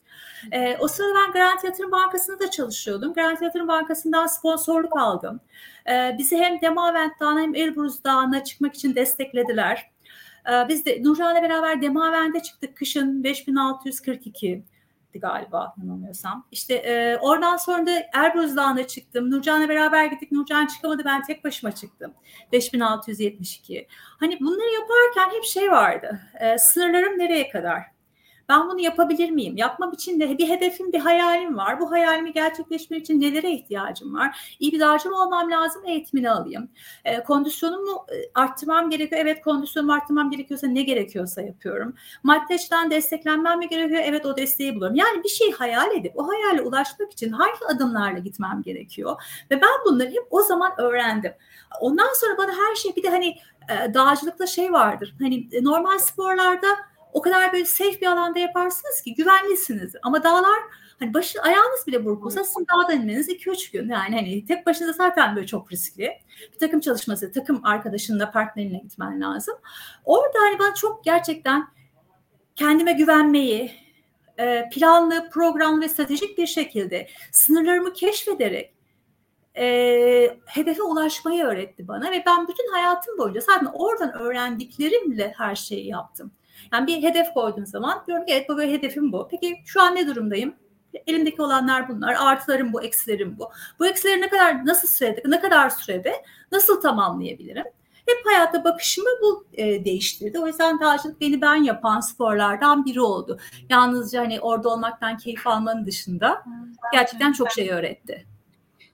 E, 0.52 0.76
o 0.80 0.88
sırada 0.88 1.14
ben 1.14 1.32
Garanti 1.32 1.66
Yatırım 1.66 1.92
Bankası'nda 1.92 2.40
da 2.40 2.50
çalışıyordum. 2.50 3.14
Garanti 3.14 3.44
Yatırım 3.44 3.68
Bankası'ndan 3.68 4.26
sponsorluk 4.26 4.96
aldım. 4.96 5.40
E, 5.90 6.14
bizi 6.18 6.36
hem 6.36 6.60
Demavent 6.60 7.20
Dağı'na 7.20 7.40
hem 7.40 7.54
Elbruz 7.54 8.04
Dağı'na 8.04 8.44
çıkmak 8.44 8.74
için 8.74 8.94
desteklediler. 8.94 9.90
Ee, 10.48 10.68
biz 10.68 10.86
de 10.86 11.02
Nurcan'la 11.02 11.42
beraber 11.42 11.82
Demaven'de 11.82 12.40
çıktık 12.40 12.76
kışın 12.76 13.24
5642 13.24 14.64
galiba 15.14 15.74
yanılmıyorsam. 15.78 16.46
İşte 16.52 16.74
e, 16.74 17.16
oradan 17.16 17.56
sonra 17.56 17.86
da 17.86 17.90
Erbruz 18.12 18.56
Dağı'na 18.56 18.86
çıktım. 18.86 19.30
Nurcan'la 19.30 19.68
beraber 19.68 20.04
gittik. 20.04 20.32
Nurcan 20.32 20.66
çıkamadı. 20.66 21.02
Ben 21.04 21.22
tek 21.22 21.44
başıma 21.44 21.72
çıktım. 21.72 22.14
5672. 22.52 23.86
Hani 24.20 24.40
bunları 24.40 24.72
yaparken 24.72 25.36
hep 25.36 25.44
şey 25.44 25.70
vardı. 25.70 26.20
E, 26.40 26.58
sınırlarım 26.58 27.18
nereye 27.18 27.50
kadar? 27.50 27.82
Ben 28.48 28.68
bunu 28.68 28.80
yapabilir 28.80 29.30
miyim? 29.30 29.56
Yapmam 29.56 29.92
için 29.92 30.20
de 30.20 30.38
bir 30.38 30.48
hedefim, 30.48 30.92
bir 30.92 30.98
hayalim 30.98 31.56
var. 31.56 31.80
Bu 31.80 31.90
hayalimi 31.90 32.32
gerçekleştirmek 32.32 33.02
için 33.02 33.20
nelere 33.20 33.50
ihtiyacım 33.50 34.14
var? 34.14 34.56
İyi 34.60 34.72
bir 34.72 34.80
dağcı 34.80 35.14
olmam 35.14 35.50
lazım? 35.50 35.82
Eğitimini 35.86 36.30
alayım. 36.30 36.68
E, 37.04 37.22
kondisyonumu 37.22 38.06
arttırmam 38.34 38.90
gerekiyor. 38.90 39.20
Evet 39.20 39.42
kondisyonumu 39.44 39.92
arttırmam 39.92 40.30
gerekiyorsa 40.30 40.66
ne 40.66 40.82
gerekiyorsa 40.82 41.42
yapıyorum. 41.42 41.94
Maddi 42.22 42.54
açıdan 42.54 42.90
desteklenmem 42.90 43.58
mi 43.58 43.68
gerekiyor? 43.68 44.02
Evet 44.04 44.26
o 44.26 44.36
desteği 44.36 44.74
buluyorum. 44.74 44.96
Yani 44.96 45.24
bir 45.24 45.28
şey 45.28 45.52
hayal 45.52 45.96
edip 45.96 46.12
o 46.16 46.28
hayale 46.28 46.62
ulaşmak 46.62 47.12
için 47.12 47.32
hangi 47.32 47.66
adımlarla 47.74 48.18
gitmem 48.18 48.62
gerekiyor? 48.64 49.22
Ve 49.50 49.60
ben 49.62 49.70
bunları 49.86 50.10
hep 50.10 50.26
o 50.30 50.42
zaman 50.42 50.72
öğrendim. 50.78 51.32
Ondan 51.80 52.12
sonra 52.14 52.38
bana 52.38 52.52
her 52.52 52.74
şey 52.74 52.96
bir 52.96 53.02
de 53.02 53.10
hani 53.10 53.36
e, 53.68 53.94
dağcılıkta 53.94 54.46
şey 54.46 54.72
vardır. 54.72 55.14
Hani 55.20 55.48
e, 55.52 55.64
normal 55.64 55.98
sporlarda 55.98 56.87
o 57.12 57.22
kadar 57.22 57.52
böyle 57.52 57.64
safe 57.64 58.00
bir 58.00 58.06
alanda 58.06 58.38
yaparsınız 58.38 59.02
ki 59.02 59.14
güvenlisiniz. 59.14 59.92
Ama 60.02 60.22
dağlar 60.22 60.58
Hani 60.98 61.14
başı 61.14 61.42
ayağınız 61.42 61.86
bile 61.86 62.04
burkulsa 62.04 62.44
sizin 62.44 62.66
dağdan 62.66 63.00
inmeniz 63.00 63.28
2-3 63.28 63.72
gün. 63.72 63.88
Yani 63.88 64.16
hani 64.16 64.44
tek 64.44 64.66
başına 64.66 64.92
zaten 64.92 65.36
böyle 65.36 65.46
çok 65.46 65.72
riskli. 65.72 66.10
Bir 66.52 66.58
takım 66.58 66.80
çalışması, 66.80 67.32
takım 67.32 67.64
arkadaşınla, 67.64 68.30
partnerine 68.30 68.78
gitmen 68.78 69.20
lazım. 69.20 69.54
Orada 70.04 70.38
hani 70.38 70.58
ben 70.58 70.74
çok 70.74 71.04
gerçekten 71.04 71.68
kendime 72.56 72.92
güvenmeyi, 72.92 73.72
e, 74.38 74.68
planlı, 74.72 75.30
programlı 75.30 75.80
ve 75.80 75.88
stratejik 75.88 76.38
bir 76.38 76.46
şekilde 76.46 77.08
sınırlarımı 77.32 77.92
keşfederek 77.92 78.74
e, 79.56 80.36
hedefe 80.46 80.82
ulaşmayı 80.82 81.44
öğretti 81.44 81.88
bana 81.88 82.10
ve 82.10 82.22
ben 82.26 82.48
bütün 82.48 82.72
hayatım 82.72 83.18
boyunca 83.18 83.40
zaten 83.40 83.70
oradan 83.72 84.12
öğrendiklerimle 84.12 85.34
her 85.36 85.54
şeyi 85.56 85.86
yaptım. 85.86 86.32
Yani 86.72 86.86
bir 86.86 87.02
hedef 87.02 87.34
koyduğum 87.34 87.66
zaman 87.66 88.04
diyorum 88.06 88.26
ki 88.26 88.32
evet 88.32 88.48
bu 88.48 88.56
böyle 88.56 88.72
hedefim 88.72 89.12
bu. 89.12 89.28
Peki 89.30 89.56
şu 89.64 89.82
an 89.82 89.94
ne 89.94 90.06
durumdayım? 90.06 90.54
Elimdeki 91.06 91.42
olanlar 91.42 91.88
bunlar. 91.88 92.16
Artılarım 92.18 92.72
bu, 92.72 92.82
eksilerim 92.82 93.38
bu. 93.38 93.50
Bu 93.78 93.86
eksileri 93.86 94.20
ne 94.20 94.28
kadar, 94.28 94.66
nasıl 94.66 94.88
sürede, 94.88 95.22
ne 95.26 95.40
kadar 95.40 95.70
sürede 95.70 96.12
nasıl 96.52 96.80
tamamlayabilirim? 96.80 97.64
Hep 98.06 98.26
hayatta 98.26 98.64
bakışımı 98.64 99.08
bu 99.22 99.46
e, 99.52 99.84
değiştirdi. 99.84 100.38
O 100.38 100.46
yüzden 100.46 100.80
dağcılık 100.80 101.20
beni 101.20 101.40
ben 101.40 101.54
yapan 101.54 102.00
sporlardan 102.00 102.84
biri 102.84 103.00
oldu. 103.00 103.38
Yalnızca 103.70 104.20
hani 104.20 104.40
orada 104.40 104.68
olmaktan 104.68 105.16
keyif 105.16 105.46
almanın 105.46 105.86
dışında 105.86 106.44
gerçekten 106.92 107.32
çok 107.32 107.50
şey 107.50 107.70
öğretti. 107.70 108.26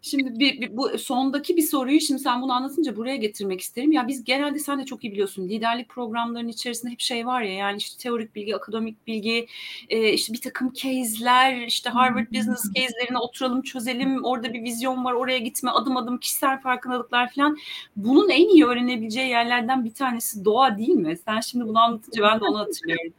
Şimdi 0.05 0.39
bir, 0.39 0.61
bir, 0.61 0.77
bu 0.77 0.99
sondaki 0.99 1.57
bir 1.57 1.63
soruyu 1.63 2.01
şimdi 2.01 2.21
sen 2.21 2.43
bunu 2.43 2.53
anlatınca 2.53 2.97
buraya 2.97 3.17
getirmek 3.17 3.61
isterim. 3.61 3.93
Ya 3.93 4.09
biz 4.09 4.25
genelde 4.25 4.59
sen 4.59 4.79
de 4.79 4.85
çok 4.85 5.05
iyi 5.05 5.13
biliyorsun 5.13 5.49
liderlik 5.49 5.89
programlarının 5.89 6.49
içerisinde 6.49 6.93
hep 6.93 7.01
şey 7.01 7.27
var 7.27 7.43
ya 7.43 7.53
yani 7.53 7.77
işte 7.77 8.03
teorik 8.03 8.35
bilgi, 8.35 8.57
akademik 8.57 9.07
bilgi, 9.07 9.47
e, 9.89 10.13
işte 10.13 10.33
bir 10.33 10.41
takım 10.41 10.73
case'ler, 10.73 11.67
işte 11.67 11.91
Harvard 11.91 12.27
Business 12.27 12.65
case'lerine 12.75 13.19
oturalım 13.19 13.63
çözelim. 13.63 14.25
Orada 14.25 14.53
bir 14.53 14.63
vizyon 14.63 15.05
var, 15.05 15.13
oraya 15.13 15.39
gitme, 15.39 15.71
adım 15.71 15.97
adım 15.97 16.19
kişisel 16.19 16.61
farkındalıklar 16.61 17.33
falan. 17.33 17.57
Bunun 17.97 18.29
en 18.31 18.49
iyi 18.49 18.67
öğrenebileceği 18.67 19.29
yerlerden 19.29 19.85
bir 19.85 19.95
tanesi 19.95 20.45
doğa 20.45 20.79
değil 20.79 20.89
mi? 20.89 21.17
Sen 21.25 21.41
şimdi 21.41 21.69
bunu 21.69 21.79
anlatınca 21.79 22.23
ben 22.23 22.41
de 22.41 22.45
onu 22.45 22.59
hatırlıyorum. 22.59 23.13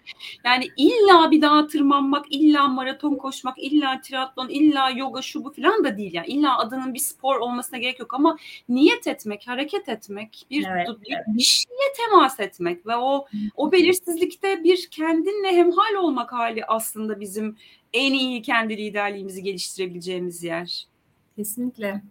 Yani 0.46 0.68
illa 0.78 1.32
bir 1.32 1.42
dağa 1.42 1.68
tırmanmak, 1.68 2.26
illa 2.30 2.68
maraton 2.68 3.16
koşmak, 3.16 3.60
illa 3.60 4.02
triatlon, 4.02 4.50
illa 4.50 4.90
yoga 4.90 5.22
şu 5.22 5.44
bu 5.44 5.54
falan 5.54 5.84
da 5.84 5.98
değil 5.98 6.14
yani. 6.14 6.28
İlla 6.28 6.58
adım 6.58 6.75
adının 6.76 6.94
bir 6.94 7.00
spor 7.00 7.36
olmasına 7.36 7.80
gerek 7.80 8.00
yok 8.00 8.14
ama 8.14 8.38
niyet 8.70 9.08
etmek, 9.08 9.48
hareket 9.48 9.90
etmek, 9.90 10.46
bir 10.52 10.66
evet, 10.68 10.88
bir, 10.88 11.16
evet. 11.16 11.26
bir 11.28 11.44
şeye 11.44 11.94
temas 11.98 12.40
etmek 12.40 12.88
ve 12.88 12.96
o 12.96 13.28
o 13.56 13.72
belirsizlikte 13.72 14.64
bir 14.64 14.88
kendinle 14.92 15.52
hemhal 15.52 15.94
olmak 15.94 16.34
hali 16.34 16.66
aslında 16.66 17.20
bizim 17.20 17.58
en 17.94 18.14
iyi 18.14 18.42
kendi 18.42 18.78
liderliğimizi 18.78 19.44
geliştirebileceğimiz 19.44 20.44
yer. 20.44 20.88
Kesinlikle. 21.36 22.02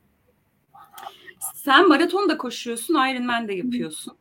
Sen 1.55 1.89
maraton 1.89 2.29
da 2.29 2.39
koşuyorsun, 2.39 2.95
Ironman 2.95 3.49
de 3.49 3.55
yapıyorsun. 3.55 4.17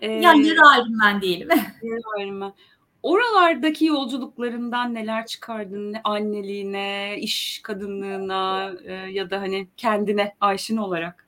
Ee, 0.00 0.12
yani 0.12 0.48
yarı 0.48 0.80
Ironman 0.80 1.22
diyelim. 1.22 1.48
yarı 1.82 2.24
Ironman. 2.24 2.54
Oralardaki 3.02 3.84
yolculuklarından 3.84 4.94
neler 4.94 5.26
çıkardın? 5.26 5.96
Anneliğine, 6.04 7.16
iş 7.18 7.60
kadınlığına 7.62 8.72
e, 8.84 8.92
ya 8.92 9.30
da 9.30 9.40
hani 9.40 9.68
kendine 9.76 10.34
Ayşin 10.40 10.76
olarak. 10.76 11.26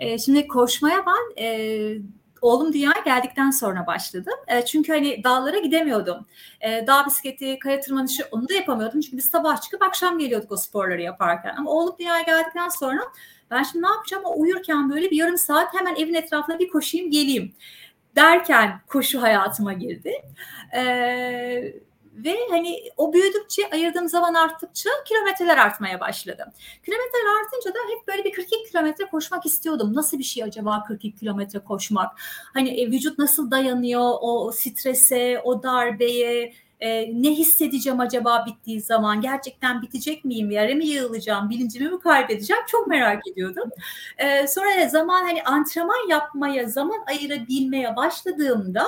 E, 0.00 0.18
şimdi 0.18 0.48
koşmaya 0.48 1.04
ben 1.06 1.42
e, 1.44 1.98
oğlum 2.42 2.72
dünyaya 2.72 3.02
geldikten 3.04 3.50
sonra 3.50 3.86
başladım. 3.86 4.34
E, 4.48 4.64
çünkü 4.64 4.92
hani 4.92 5.24
dağlara 5.24 5.58
gidemiyordum. 5.58 6.26
E, 6.60 6.86
dağ 6.86 7.06
bisikleti, 7.06 7.58
kaya 7.58 7.80
tırmanışı 7.80 8.24
onu 8.30 8.48
da 8.48 8.54
yapamıyordum. 8.54 9.00
Çünkü 9.00 9.16
biz 9.16 9.24
sabah 9.24 9.60
çıkıp 9.60 9.82
akşam 9.82 10.18
geliyorduk 10.18 10.52
o 10.52 10.56
sporları 10.56 11.02
yaparken. 11.02 11.54
Ama 11.58 11.70
oğlum 11.70 11.96
dünyaya 11.98 12.22
geldikten 12.22 12.68
sonra 12.68 13.00
ben 13.50 13.62
şimdi 13.62 13.84
ne 13.84 13.88
yapacağım? 13.88 14.22
O 14.24 14.40
uyurken 14.40 14.90
böyle 14.90 15.10
bir 15.10 15.16
yarım 15.16 15.38
saat 15.38 15.74
hemen 15.74 15.94
evin 15.94 16.14
etrafına 16.14 16.58
bir 16.58 16.68
koşayım 16.68 17.10
geleyim 17.10 17.52
derken 18.16 18.80
koşu 18.88 19.22
hayatıma 19.22 19.72
girdi. 19.72 20.12
Ee, 20.74 21.74
ve 22.24 22.36
hani 22.50 22.82
o 22.96 23.12
büyüdükçe 23.12 23.62
ayırdığım 23.72 24.08
zaman 24.08 24.34
arttıkça 24.34 24.90
kilometreler 25.08 25.56
artmaya 25.56 26.00
başladı. 26.00 26.52
Kilometreler 26.84 27.44
artınca 27.44 27.74
da 27.74 27.78
hep 27.78 28.08
böyle 28.08 28.24
bir 28.24 28.32
42 28.32 28.70
kilometre 28.70 29.04
koşmak 29.04 29.46
istiyordum. 29.46 29.94
Nasıl 29.94 30.18
bir 30.18 30.24
şey 30.24 30.42
acaba 30.44 30.84
42 30.88 31.18
kilometre 31.18 31.58
koşmak? 31.58 32.12
Hani 32.54 32.80
e, 32.80 32.90
vücut 32.90 33.18
nasıl 33.18 33.50
dayanıyor 33.50 34.12
o 34.20 34.52
strese, 34.52 35.40
o 35.44 35.62
darbeye, 35.62 36.52
e, 36.80 37.22
ne 37.22 37.30
hissedeceğim 37.30 38.00
acaba 38.00 38.44
bittiği 38.46 38.80
zaman? 38.80 39.20
Gerçekten 39.20 39.82
bitecek 39.82 40.24
miyim? 40.24 40.50
Yere 40.50 40.74
mi 40.74 40.86
yığılacağım? 40.86 41.50
Bilincimi 41.50 41.90
mi 41.90 42.00
kaybedeceğim? 42.00 42.62
Çok 42.66 42.86
merak 42.86 43.28
ediyordum. 43.28 43.70
E, 44.18 44.46
sonra 44.46 44.88
zaman 44.88 45.22
hani 45.22 45.42
antrenman 45.42 46.08
yapmaya, 46.08 46.68
zaman 46.68 46.98
ayırabilmeye 47.06 47.96
başladığımda 47.96 48.86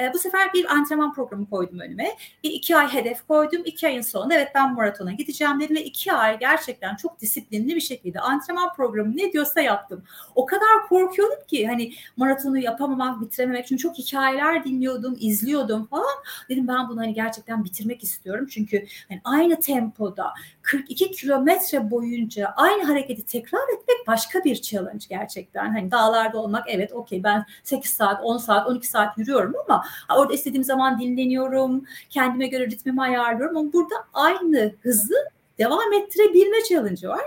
e, 0.00 0.12
bu 0.14 0.18
sefer 0.18 0.52
bir 0.52 0.72
antrenman 0.72 1.14
programı 1.14 1.50
koydum 1.50 1.78
önüme. 1.78 2.16
Bir 2.44 2.50
iki 2.50 2.76
ay 2.76 2.92
hedef 2.92 3.26
koydum. 3.26 3.62
İki 3.64 3.86
ayın 3.86 4.02
sonunda 4.02 4.34
evet 4.34 4.48
ben 4.54 4.74
maratona 4.74 5.12
gideceğim 5.12 5.60
dedim 5.60 5.76
ve 5.76 5.84
iki 5.84 6.12
ay 6.12 6.38
gerçekten 6.38 6.96
çok 6.96 7.20
disiplinli 7.20 7.76
bir 7.76 7.80
şekilde 7.80 8.20
antrenman 8.20 8.72
programı 8.72 9.16
ne 9.16 9.32
diyorsa 9.32 9.60
yaptım. 9.60 10.04
O 10.34 10.46
kadar 10.46 10.88
korkuyordum 10.88 11.46
ki 11.48 11.66
hani 11.66 11.92
maratonu 12.16 12.58
yapamamak, 12.58 13.20
bitirememek. 13.20 13.66
Çünkü 13.66 13.82
çok 13.82 13.98
hikayeler 13.98 14.64
dinliyordum, 14.64 15.16
izliyordum 15.20 15.86
falan. 15.86 16.14
Dedim 16.48 16.68
ben 16.68 16.88
bunu 16.88 17.00
hani 17.00 17.14
gerçekten 17.14 17.31
gerçekten 17.32 17.64
bitirmek 17.64 18.02
istiyorum. 18.02 18.46
Çünkü 18.50 18.86
hani 19.08 19.20
aynı 19.24 19.60
tempoda 19.60 20.32
42 20.62 21.10
kilometre 21.10 21.90
boyunca 21.90 22.54
aynı 22.56 22.84
hareketi 22.84 23.26
tekrar 23.26 23.60
etmek 23.60 24.06
başka 24.06 24.44
bir 24.44 24.56
challenge 24.56 25.04
gerçekten. 25.08 25.70
Hani 25.70 25.90
dağlarda 25.90 26.38
olmak 26.38 26.64
evet 26.68 26.92
okey 26.92 27.22
ben 27.22 27.44
8 27.64 27.92
saat, 27.92 28.20
10 28.22 28.38
saat, 28.38 28.68
12 28.68 28.86
saat 28.86 29.18
yürüyorum 29.18 29.54
ama 29.64 29.84
orada 30.16 30.34
istediğim 30.34 30.64
zaman 30.64 31.00
dinleniyorum. 31.00 31.84
Kendime 32.10 32.46
göre 32.46 32.66
ritmimi 32.66 33.02
ayarlıyorum 33.02 33.56
ama 33.56 33.72
burada 33.72 33.94
aynı 34.12 34.74
hızı 34.82 35.14
devam 35.58 35.92
ettirebilme 35.92 36.56
challenge'ı 36.68 37.08
var. 37.08 37.24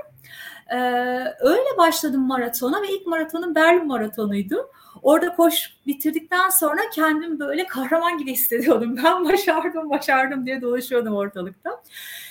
Ee, 0.71 0.77
öyle 1.39 1.77
başladım 1.77 2.27
maratona 2.27 2.81
ve 2.81 2.89
ilk 2.89 3.07
maratonum 3.07 3.55
Berlin 3.55 3.87
maratonuydu. 3.87 4.69
Orada 5.05 5.35
koş 5.35 5.73
bitirdikten 5.87 6.49
sonra 6.49 6.81
kendim 6.93 7.39
böyle 7.39 7.67
kahraman 7.67 8.17
gibi 8.17 8.31
hissediyordum. 8.31 8.97
Ben 9.03 9.25
başardım, 9.25 9.89
başardım 9.89 10.45
diye 10.45 10.61
dolaşıyordum 10.61 11.15
ortalıkta. 11.15 11.83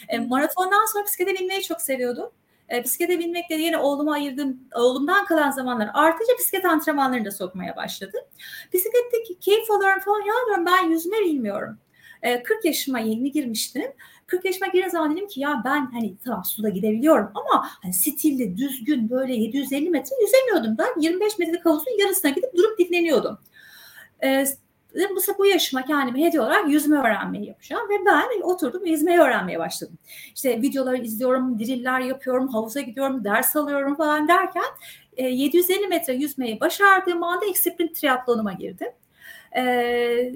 E, 0.08 0.18
maratondan 0.18 0.92
sonra 0.92 1.04
bisiklete 1.04 1.34
binmeyi 1.34 1.62
çok 1.62 1.80
seviyordum. 1.80 2.30
E, 2.72 2.84
bisiklete 2.84 3.18
binmek 3.18 3.50
de 3.50 3.54
yine 3.54 3.78
oğluma 3.78 4.12
ayırdım. 4.12 4.60
Oğlumdan 4.74 5.24
kalan 5.24 5.50
zamanlar 5.50 5.90
artınca 5.94 6.32
bisiklet 6.38 6.64
antrenmanlarını 6.64 7.24
da 7.24 7.30
sokmaya 7.30 7.76
başladım. 7.76 8.20
Bisikletteki 8.72 9.38
keyif 9.40 9.70
alıyorum 9.70 10.00
falan 10.00 10.20
ya 10.20 10.34
diyorum 10.46 10.66
ben 10.66 10.90
yüzme 10.90 11.16
bilmiyorum. 11.18 11.78
40 12.44 12.64
yaşıma 12.64 12.98
yeni 12.98 13.32
girmiştim. 13.32 13.92
40 14.26 14.44
yaşıma 14.44 14.66
giren 14.66 14.88
zaman 14.88 15.16
dedim 15.16 15.28
ki 15.28 15.40
ya 15.40 15.62
ben 15.64 15.90
hani 15.92 16.14
tamam 16.24 16.44
suda 16.44 16.68
gidebiliyorum 16.68 17.30
ama 17.34 17.68
hani 17.82 17.94
stilli, 17.94 18.56
düzgün 18.56 19.10
böyle 19.10 19.34
750 19.34 19.90
metre 19.90 20.16
yüzemiyordum 20.22 20.78
ben. 20.78 21.00
25 21.00 21.38
metrelik 21.38 21.66
havuzun 21.66 22.00
yarısına 22.00 22.30
gidip 22.30 22.56
durup 22.56 22.78
dinleniyordum. 22.78 23.38
Ee, 24.24 24.46
dedim 24.94 25.16
bu, 25.16 25.38
bu 25.38 25.46
yaşıma 25.46 25.84
kendime 25.84 26.26
hediye 26.26 26.42
olarak 26.42 26.68
yüzme 26.68 26.98
öğrenmeyi 26.98 27.46
yapacağım 27.46 27.88
ve 27.90 27.94
ben 28.06 28.42
oturdum 28.42 28.86
yüzmeyi 28.86 29.18
öğrenmeye 29.18 29.58
başladım. 29.58 29.98
İşte 30.34 30.62
videoları 30.62 30.96
izliyorum, 30.96 31.58
diriller 31.58 32.00
yapıyorum, 32.00 32.48
havuza 32.48 32.80
gidiyorum, 32.80 33.24
ders 33.24 33.56
alıyorum 33.56 33.94
falan 33.94 34.28
derken 34.28 34.64
750 35.18 35.86
metre 35.86 36.14
yüzmeyi 36.14 36.60
başardığım 36.60 37.22
anda 37.22 37.44
ilk 37.46 37.94
triatlonuma 37.94 38.52
girdim. 38.52 38.88
Ee, 39.56 40.32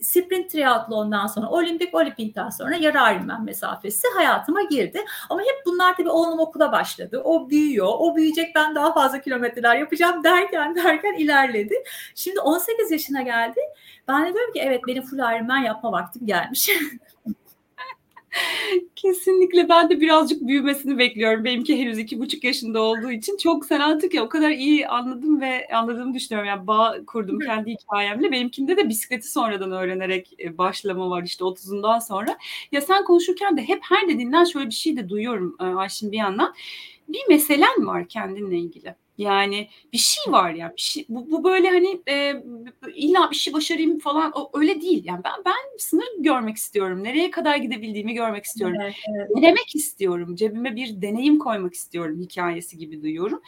sprint 0.00 0.50
triatlondan 0.50 1.26
sonra 1.26 1.48
olimpik 1.48 1.94
olimpikten 1.94 2.50
sonra 2.50 2.76
yarı 2.76 3.14
Ironman 3.14 3.44
mesafesi 3.44 4.08
hayatıma 4.16 4.62
girdi. 4.62 5.04
Ama 5.30 5.40
hep 5.40 5.66
bunlar 5.66 5.96
tabii 5.96 6.10
oğlum 6.10 6.40
okula 6.40 6.72
başladı. 6.72 7.22
O 7.24 7.50
büyüyor. 7.50 7.88
O 7.98 8.16
büyüyecek 8.16 8.54
ben 8.54 8.74
daha 8.74 8.94
fazla 8.94 9.20
kilometreler 9.20 9.76
yapacağım 9.76 10.24
derken 10.24 10.74
derken 10.84 11.12
ilerledi. 11.12 11.74
Şimdi 12.14 12.40
18 12.40 12.90
yaşına 12.90 13.22
geldi. 13.22 13.60
Ben 14.08 14.26
de 14.26 14.34
diyorum 14.34 14.52
ki 14.52 14.60
evet 14.60 14.80
benim 14.86 15.02
full 15.02 15.18
Ironman 15.18 15.58
yapma 15.58 15.92
vaktim 15.92 16.26
gelmiş. 16.26 16.70
Kesinlikle 18.96 19.68
ben 19.68 19.90
de 19.90 20.00
birazcık 20.00 20.46
büyümesini 20.46 20.98
bekliyorum. 20.98 21.44
Benimki 21.44 21.78
henüz 21.78 21.98
iki 21.98 22.20
buçuk 22.20 22.44
yaşında 22.44 22.80
olduğu 22.82 23.10
için 23.10 23.36
çok 23.36 23.66
sen 23.66 23.80
artık 23.80 24.14
ya 24.14 24.24
o 24.24 24.28
kadar 24.28 24.50
iyi 24.50 24.88
anladım 24.88 25.40
ve 25.40 25.68
anladığımı 25.68 26.14
düşünüyorum. 26.14 26.48
Yani 26.48 26.66
bağ 26.66 26.96
kurdum 27.06 27.38
kendi 27.38 27.70
hikayemle. 27.70 28.32
Benimkinde 28.32 28.76
de 28.76 28.88
bisikleti 28.88 29.30
sonradan 29.30 29.72
öğrenerek 29.72 30.34
e, 30.40 30.58
başlama 30.58 31.10
var 31.10 31.22
işte 31.22 31.44
30'undan 31.44 32.00
sonra. 32.00 32.38
Ya 32.72 32.80
sen 32.80 33.04
konuşurken 33.04 33.56
de 33.56 33.68
hep 33.68 33.80
her 33.82 34.08
dediğinden 34.08 34.44
şöyle 34.44 34.66
bir 34.66 34.74
şey 34.74 34.96
de 34.96 35.08
duyuyorum 35.08 35.56
e, 35.60 35.64
Ayşin 35.64 36.12
bir 36.12 36.18
yandan. 36.18 36.54
Bir 37.08 37.28
meselen 37.28 37.86
var 37.86 38.08
kendinle 38.08 38.58
ilgili. 38.58 38.94
Yani 39.20 39.68
bir 39.92 39.98
şey 39.98 40.32
var 40.32 40.50
ya. 40.54 40.72
Bir 40.76 40.80
şey, 40.80 41.06
bu, 41.08 41.30
bu 41.30 41.44
böyle 41.44 41.68
hani 41.68 42.00
e, 42.08 42.42
illa 42.94 43.30
bir 43.30 43.36
şey 43.36 43.52
başarayım 43.52 43.98
falan 43.98 44.32
o, 44.34 44.50
öyle 44.54 44.80
değil. 44.80 45.04
Yani 45.04 45.20
ben 45.24 45.32
ben 45.44 45.78
sınır 45.78 46.04
görmek 46.18 46.56
istiyorum. 46.56 47.04
Nereye 47.04 47.30
kadar 47.30 47.56
gidebildiğimi 47.56 48.14
görmek 48.14 48.44
istiyorum. 48.44 48.76
Evet, 48.82 48.94
evet. 49.16 49.30
Denemek 49.36 49.74
istiyorum. 49.74 50.34
Cebime 50.34 50.76
bir 50.76 51.02
deneyim 51.02 51.38
koymak 51.38 51.74
istiyorum 51.74 52.20
hikayesi 52.20 52.78
gibi 52.78 53.02
duyuyorum. 53.02 53.42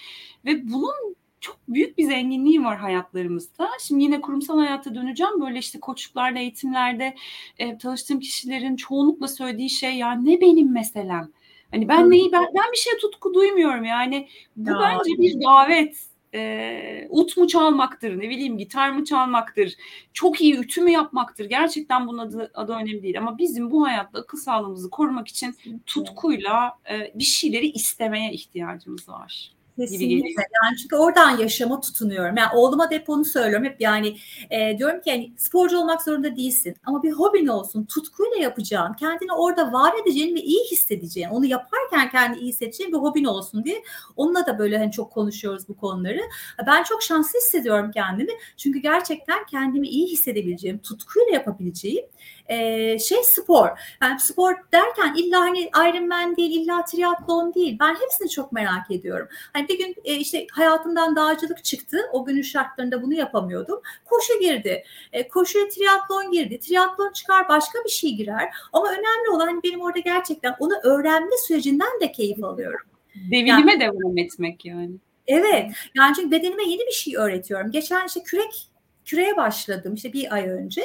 Ve 0.45 0.73
bunun 0.73 1.17
çok 1.41 1.59
büyük 1.69 1.99
bir 1.99 2.05
zenginliği 2.05 2.65
var 2.65 2.79
hayatlarımızda. 2.79 3.69
Şimdi 3.81 4.03
yine 4.05 4.21
kurumsal 4.21 4.59
hayata 4.59 4.95
döneceğim. 4.95 5.41
Böyle 5.41 5.59
işte 5.59 5.81
koçluklarda, 5.81 6.39
eğitimlerde 6.39 7.15
e, 7.59 7.79
tanıştığım 7.79 8.21
kişilerin 8.21 8.77
çoğunlukla 8.77 9.29
söylediği 9.29 9.71
şey 9.71 9.95
ya 9.95 10.13
ne 10.13 10.41
benim 10.41 10.73
meselem. 10.73 11.31
Hani 11.73 11.89
ben 11.89 12.11
neyi 12.11 12.33
ben, 12.33 12.47
ben 12.55 12.73
bir 12.73 12.77
şeye 12.77 12.97
tutku 12.97 13.35
duymuyorum 13.35 13.85
yani. 13.85 14.29
Bu 14.57 14.71
ya. 14.71 14.81
bence 14.81 15.23
bir 15.23 15.43
davet. 15.43 16.13
E, 16.35 17.09
ut 17.11 17.37
mu 17.37 17.47
çalmaktır, 17.47 18.19
ne 18.19 18.31
bileyim 18.31 18.59
gitar 18.59 18.91
mı 18.91 19.05
çalmaktır, 19.05 19.75
çok 20.13 20.41
iyi 20.41 20.59
ütü 20.59 20.81
mü 20.81 20.91
yapmaktır. 20.91 21.45
Gerçekten 21.45 22.07
bunun 22.07 22.19
adı, 22.19 22.51
adı 22.55 22.73
önemli 22.73 23.03
değil. 23.03 23.19
Ama 23.19 23.39
bizim 23.39 23.71
bu 23.71 23.87
hayatta 23.87 24.19
akıl 24.19 24.39
sağlığımızı 24.39 24.91
korumak 24.91 25.29
için 25.29 25.57
tutkuyla 25.87 26.79
e, 26.91 27.13
bir 27.15 27.25
şeyleri 27.25 27.67
istemeye 27.67 28.33
ihtiyacımız 28.33 29.09
var. 29.09 29.53
Kesinlikle. 29.91 30.43
Yani 30.65 30.77
çünkü 30.83 30.97
oradan 30.97 31.39
yaşama 31.39 31.81
tutunuyorum. 31.81 32.37
Yani 32.37 32.49
oğluma 32.55 32.91
hep 32.91 33.11
onu 33.11 33.25
söylüyorum. 33.25 33.67
Hep 33.67 33.81
yani 33.81 34.17
e, 34.51 34.79
diyorum 34.79 35.01
ki 35.01 35.11
yani 35.11 35.33
sporcu 35.37 35.79
olmak 35.79 36.03
zorunda 36.03 36.37
değilsin. 36.37 36.77
Ama 36.85 37.03
bir 37.03 37.13
hobin 37.13 37.47
olsun. 37.47 37.85
Tutkuyla 37.85 38.37
yapacağın, 38.37 38.93
kendini 38.93 39.33
orada 39.33 39.73
var 39.73 39.95
edeceğin 40.03 40.37
ve 40.37 40.41
iyi 40.41 40.65
hissedeceğin, 40.71 41.29
onu 41.29 41.47
yaparken 41.47 42.11
kendi 42.11 42.39
iyi 42.39 42.49
hissedeceğin 42.49 42.93
bir 42.93 42.99
hobin 42.99 43.25
olsun 43.25 43.65
diye. 43.65 43.83
Onunla 44.17 44.47
da 44.47 44.59
böyle 44.59 44.79
hani 44.79 44.93
çok 44.93 45.13
konuşuyoruz 45.13 45.69
bu 45.69 45.77
konuları. 45.77 46.21
Ben 46.67 46.83
çok 46.83 47.03
şanslı 47.03 47.39
hissediyorum 47.39 47.91
kendimi. 47.95 48.33
Çünkü 48.57 48.79
gerçekten 48.79 49.47
kendimi 49.47 49.89
iyi 49.89 50.07
hissedebileceğim, 50.07 50.79
tutkuyla 50.79 51.33
yapabileceğim 51.33 52.07
e, 52.49 52.99
şey 52.99 53.19
spor. 53.23 53.69
Yani 54.03 54.21
spor 54.21 54.55
derken 54.73 55.15
illa 55.17 55.41
hani 55.41 55.61
Ironman 55.61 56.37
değil, 56.37 56.61
illa 56.61 56.85
triatlon 56.85 57.55
değil. 57.55 57.77
Ben 57.81 57.95
hepsini 57.95 58.29
çok 58.29 58.53
merak 58.53 58.91
ediyorum. 58.91 59.29
Hani 59.53 59.69
bir 59.69 59.79
gün 59.79 59.95
e, 60.05 60.15
işte 60.15 60.47
hayatımdan 60.53 61.17
dağcılık 61.17 61.65
çıktı. 61.65 61.99
O 62.13 62.25
günün 62.25 62.43
şartlarında 62.43 63.03
bunu 63.03 63.15
yapamıyordum. 63.15 63.81
Koşu 64.05 64.41
girdi. 64.41 64.85
E, 65.13 65.29
koşuya 65.29 65.69
triatlon 65.69 66.33
girdi. 66.33 66.59
Triatlon 66.61 67.13
çıkar 67.13 67.49
başka 67.49 67.79
bir 67.85 67.91
şey 67.91 68.11
girer. 68.11 68.51
Ama 68.73 68.91
önemli 68.91 69.31
olan 69.31 69.47
hani 69.47 69.63
benim 69.63 69.81
orada 69.81 69.99
gerçekten 69.99 70.57
onu 70.59 70.73
öğrenme 70.83 71.37
sürecinden 71.47 72.01
de 72.01 72.13
keyif 72.13 72.45
alıyorum. 72.45 72.87
Devinime 73.31 73.73
yani, 73.73 73.81
devam 73.81 74.19
etmek 74.19 74.65
yani. 74.65 74.91
Evet. 75.27 75.73
Yani 75.95 76.15
çünkü 76.17 76.31
bedenime 76.31 76.63
yeni 76.63 76.87
bir 76.87 76.93
şey 76.93 77.17
öğretiyorum. 77.17 77.71
Geçen 77.71 78.07
işte 78.07 78.23
kürek 78.23 78.69
küreye 79.05 79.37
başladım 79.37 79.95
işte 79.95 80.13
bir 80.13 80.35
ay 80.35 80.49
önce. 80.49 80.83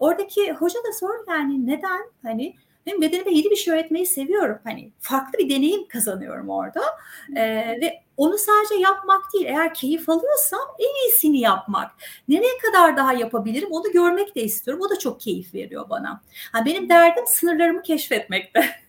Oradaki 0.00 0.52
hoca 0.52 0.78
da 0.78 0.92
sordu 0.92 1.24
yani 1.28 1.66
neden 1.66 2.00
hani 2.22 2.54
benim 2.86 3.00
bedenime 3.00 3.32
yeni 3.32 3.50
bir 3.50 3.56
şey 3.56 3.74
öğretmeyi 3.74 4.06
seviyorum. 4.06 4.58
Hani 4.64 4.92
farklı 5.00 5.38
bir 5.38 5.50
deneyim 5.50 5.88
kazanıyorum 5.88 6.48
orada. 6.48 6.80
Ee, 7.36 7.44
ve 7.80 8.02
onu 8.16 8.38
sadece 8.38 8.74
yapmak 8.74 9.22
değil. 9.34 9.46
Eğer 9.46 9.74
keyif 9.74 10.08
alıyorsam 10.08 10.60
en 10.78 11.04
iyisini 11.04 11.40
yapmak. 11.40 11.90
Nereye 12.28 12.58
kadar 12.58 12.96
daha 12.96 13.12
yapabilirim 13.12 13.68
onu 13.70 13.92
görmek 13.92 14.34
de 14.34 14.42
istiyorum. 14.42 14.84
O 14.86 14.90
da 14.90 14.98
çok 14.98 15.20
keyif 15.20 15.54
veriyor 15.54 15.90
bana. 15.90 16.22
Yani 16.54 16.66
benim 16.66 16.88
derdim 16.88 17.24
sınırlarımı 17.26 17.82
keşfetmekte. 17.82 18.70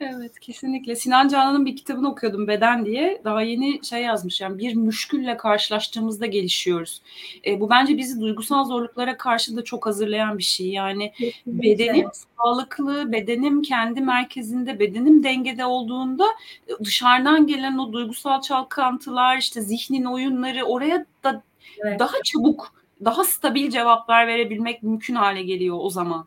Evet 0.00 0.40
kesinlikle. 0.40 0.96
Sinan 0.96 1.28
Canan'ın 1.28 1.66
bir 1.66 1.76
kitabını 1.76 2.10
okuyordum 2.10 2.48
Beden 2.48 2.86
diye. 2.86 3.20
Daha 3.24 3.42
yeni 3.42 3.84
şey 3.84 4.02
yazmış 4.02 4.40
yani 4.40 4.58
bir 4.58 4.74
müşkülle 4.74 5.36
karşılaştığımızda 5.36 6.26
gelişiyoruz. 6.26 7.02
E, 7.46 7.60
bu 7.60 7.70
bence 7.70 7.98
bizi 7.98 8.20
duygusal 8.20 8.64
zorluklara 8.64 9.16
karşı 9.16 9.56
da 9.56 9.64
çok 9.64 9.86
hazırlayan 9.86 10.38
bir 10.38 10.42
şey. 10.42 10.68
Yani 10.68 11.12
kesinlikle. 11.12 11.62
bedenim 11.62 12.08
sağlıklı, 12.36 13.12
bedenim 13.12 13.62
kendi 13.62 14.00
merkezinde, 14.00 14.78
bedenim 14.78 15.24
dengede 15.24 15.64
olduğunda 15.64 16.26
e, 16.68 16.84
dışarıdan 16.84 17.46
gelen 17.46 17.78
o 17.78 17.92
duygusal 17.92 18.40
çalkantılar, 18.40 19.38
işte 19.38 19.60
zihnin 19.60 20.04
oyunları 20.04 20.64
oraya 20.64 21.06
da 21.24 21.42
evet. 21.84 22.00
daha 22.00 22.22
çabuk, 22.24 22.74
daha 23.04 23.24
stabil 23.24 23.70
cevaplar 23.70 24.26
verebilmek 24.26 24.82
mümkün 24.82 25.14
hale 25.14 25.42
geliyor 25.42 25.76
o 25.80 25.90
zaman. 25.90 26.26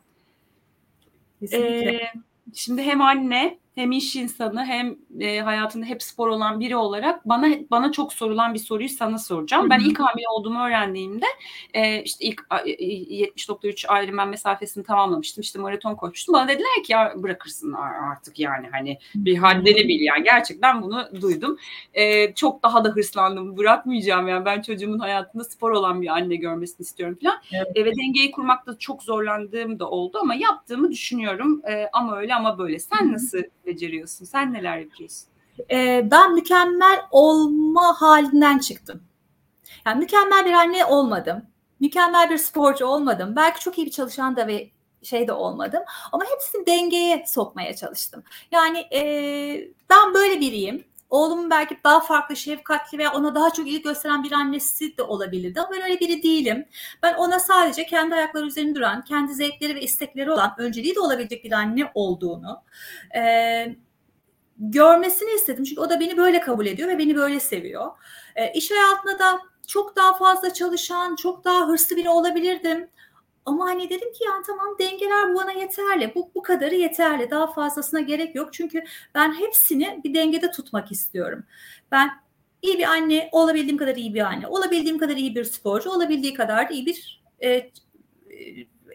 Kesinlikle. 1.39 1.91
Ee, 1.91 2.11
şimdi 2.53 2.81
hem 2.81 3.01
anne 3.01 3.60
hem 3.75 3.91
iş 3.91 4.15
insanı 4.15 4.65
hem 4.65 4.95
e, 5.19 5.39
hayatında 5.39 5.85
hep 5.85 6.03
spor 6.03 6.27
olan 6.27 6.59
biri 6.59 6.75
olarak 6.75 7.29
bana 7.29 7.47
bana 7.71 7.91
çok 7.91 8.13
sorulan 8.13 8.53
bir 8.53 8.59
soruyu 8.59 8.89
sana 8.89 9.17
soracağım. 9.17 9.63
Hı-hı. 9.63 9.69
Ben 9.69 9.79
ilk 9.79 9.99
hamile 9.99 10.29
olduğumu 10.29 10.65
öğrendiğimde 10.65 11.25
e, 11.73 12.03
işte 12.03 12.25
ilk 12.25 12.41
70.3 12.41 14.03
Ironman 14.03 14.29
mesafesini 14.29 14.83
tamamlamıştım. 14.83 15.41
İşte 15.41 15.59
maraton 15.59 15.95
koşmuştum. 15.95 16.33
Bana 16.33 16.47
dediler 16.47 16.83
ki 16.85 16.93
ya 16.93 17.13
bırakırsın 17.15 17.73
artık 18.11 18.39
yani 18.39 18.67
hani 18.71 18.97
bir 19.15 19.37
haddini 19.37 19.87
bil 19.87 19.99
yani. 19.99 20.23
Gerçekten 20.23 20.81
bunu 20.81 21.07
duydum. 21.21 21.57
E, 21.93 22.33
çok 22.33 22.63
daha 22.63 22.83
da 22.85 22.89
hırslandım. 22.89 23.57
Bırakmayacağım 23.57 24.27
yani 24.27 24.45
ben 24.45 24.61
çocuğumun 24.61 24.99
hayatında 24.99 25.43
spor 25.43 25.71
olan 25.71 26.01
bir 26.01 26.07
anne 26.07 26.35
görmesini 26.35 26.83
istiyorum 26.83 27.17
falan. 27.23 27.37
Evet. 27.51 27.77
E, 27.77 27.85
ve 27.85 27.91
dengeyi 27.95 28.31
kurmakta 28.31 28.77
çok 28.77 29.03
zorlandığım 29.03 29.79
da 29.79 29.89
oldu 29.89 30.17
ama 30.21 30.35
yaptığımı 30.35 30.91
düşünüyorum. 30.91 31.61
E, 31.69 31.89
ama 31.93 32.17
öyle 32.17 32.35
ama 32.35 32.57
böyle. 32.57 32.79
Sen 32.79 33.05
Hı-hı. 33.05 33.13
nasıl 33.13 33.41
beceriyorsun? 33.65 34.25
Sen 34.25 34.53
neler 34.53 34.77
yapıyorsun? 34.77 35.27
Ee, 35.71 36.07
ben 36.11 36.33
mükemmel 36.33 37.01
olma 37.11 38.01
halinden 38.01 38.59
çıktım. 38.59 39.03
Yani 39.85 39.99
mükemmel 39.99 40.45
bir 40.45 40.53
anne 40.53 40.85
olmadım. 40.85 41.45
Mükemmel 41.79 42.29
bir 42.29 42.37
sporcu 42.37 42.85
olmadım. 42.85 43.35
Belki 43.35 43.59
çok 43.59 43.77
iyi 43.77 43.85
bir 43.85 43.91
çalışan 43.91 44.35
da 44.35 44.47
ve 44.47 44.69
şey 45.03 45.27
de 45.27 45.33
olmadım. 45.33 45.83
Ama 46.11 46.23
hepsini 46.33 46.65
dengeye 46.65 47.23
sokmaya 47.27 47.75
çalıştım. 47.75 48.23
Yani 48.51 48.79
e, 48.93 49.01
ben 49.89 50.13
böyle 50.13 50.39
biriyim. 50.39 50.83
Oğlumun 51.11 51.49
belki 51.49 51.77
daha 51.83 51.99
farklı, 51.99 52.35
şefkatli 52.35 52.97
veya 52.97 53.13
ona 53.13 53.35
daha 53.35 53.53
çok 53.53 53.67
ilgi 53.67 53.81
gösteren 53.81 54.23
bir 54.23 54.31
annesi 54.31 54.97
de 54.97 55.03
olabilirdi. 55.03 55.61
Ama 55.61 55.69
ben 55.71 55.81
öyle 55.81 55.99
biri 55.99 56.23
değilim. 56.23 56.65
Ben 57.03 57.13
ona 57.13 57.39
sadece 57.39 57.85
kendi 57.85 58.15
ayakları 58.15 58.45
üzerinde 58.45 58.75
duran, 58.75 59.03
kendi 59.03 59.33
zevkleri 59.33 59.75
ve 59.75 59.81
istekleri 59.81 60.31
olan, 60.31 60.55
önceliği 60.57 60.95
de 60.95 60.99
olabilecek 60.99 61.43
bir 61.43 61.51
anne 61.51 61.91
olduğunu 61.93 62.63
e, 63.15 63.21
görmesini 64.57 65.35
istedim. 65.35 65.63
Çünkü 65.63 65.81
o 65.81 65.89
da 65.89 65.99
beni 65.99 66.17
böyle 66.17 66.39
kabul 66.41 66.65
ediyor 66.65 66.89
ve 66.89 66.97
beni 66.97 67.15
böyle 67.15 67.39
seviyor. 67.39 67.91
E, 68.35 68.53
iş 68.53 68.71
hayatında 68.71 69.19
da 69.19 69.39
çok 69.67 69.95
daha 69.95 70.17
fazla 70.17 70.53
çalışan, 70.53 71.15
çok 71.15 71.43
daha 71.43 71.67
hırslı 71.67 71.95
biri 71.95 72.09
olabilirdim. 72.09 72.89
Ama 73.45 73.65
hani 73.65 73.89
dedim 73.89 74.13
ki 74.13 74.23
yani 74.25 74.43
tamam 74.47 74.75
dengeler 74.79 75.35
bana 75.35 75.51
yeterli. 75.51 76.15
Bu, 76.15 76.31
bu 76.35 76.41
kadarı 76.41 76.75
yeterli. 76.75 77.31
Daha 77.31 77.53
fazlasına 77.53 77.99
gerek 77.99 78.35
yok. 78.35 78.53
Çünkü 78.53 78.83
ben 79.15 79.33
hepsini 79.33 80.01
bir 80.03 80.13
dengede 80.13 80.51
tutmak 80.51 80.91
istiyorum. 80.91 81.43
Ben 81.91 82.09
iyi 82.61 82.77
bir 82.77 82.83
anne, 82.83 83.29
olabildiğim 83.31 83.77
kadar 83.77 83.95
iyi 83.95 84.13
bir 84.13 84.21
anne, 84.21 84.47
olabildiğim 84.47 84.97
kadar 84.97 85.17
iyi 85.17 85.35
bir 85.35 85.43
sporcu, 85.43 85.89
olabildiği 85.89 86.33
kadar 86.33 86.69
da 86.69 86.73
iyi 86.73 86.85
bir 86.85 87.23
e, 87.43 87.71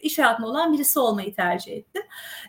iş 0.07 0.19
hayatında 0.19 0.47
olan 0.47 0.73
birisi 0.73 0.99
olmayı 0.99 1.35
tercih 1.35 1.73
ettim. 1.73 2.03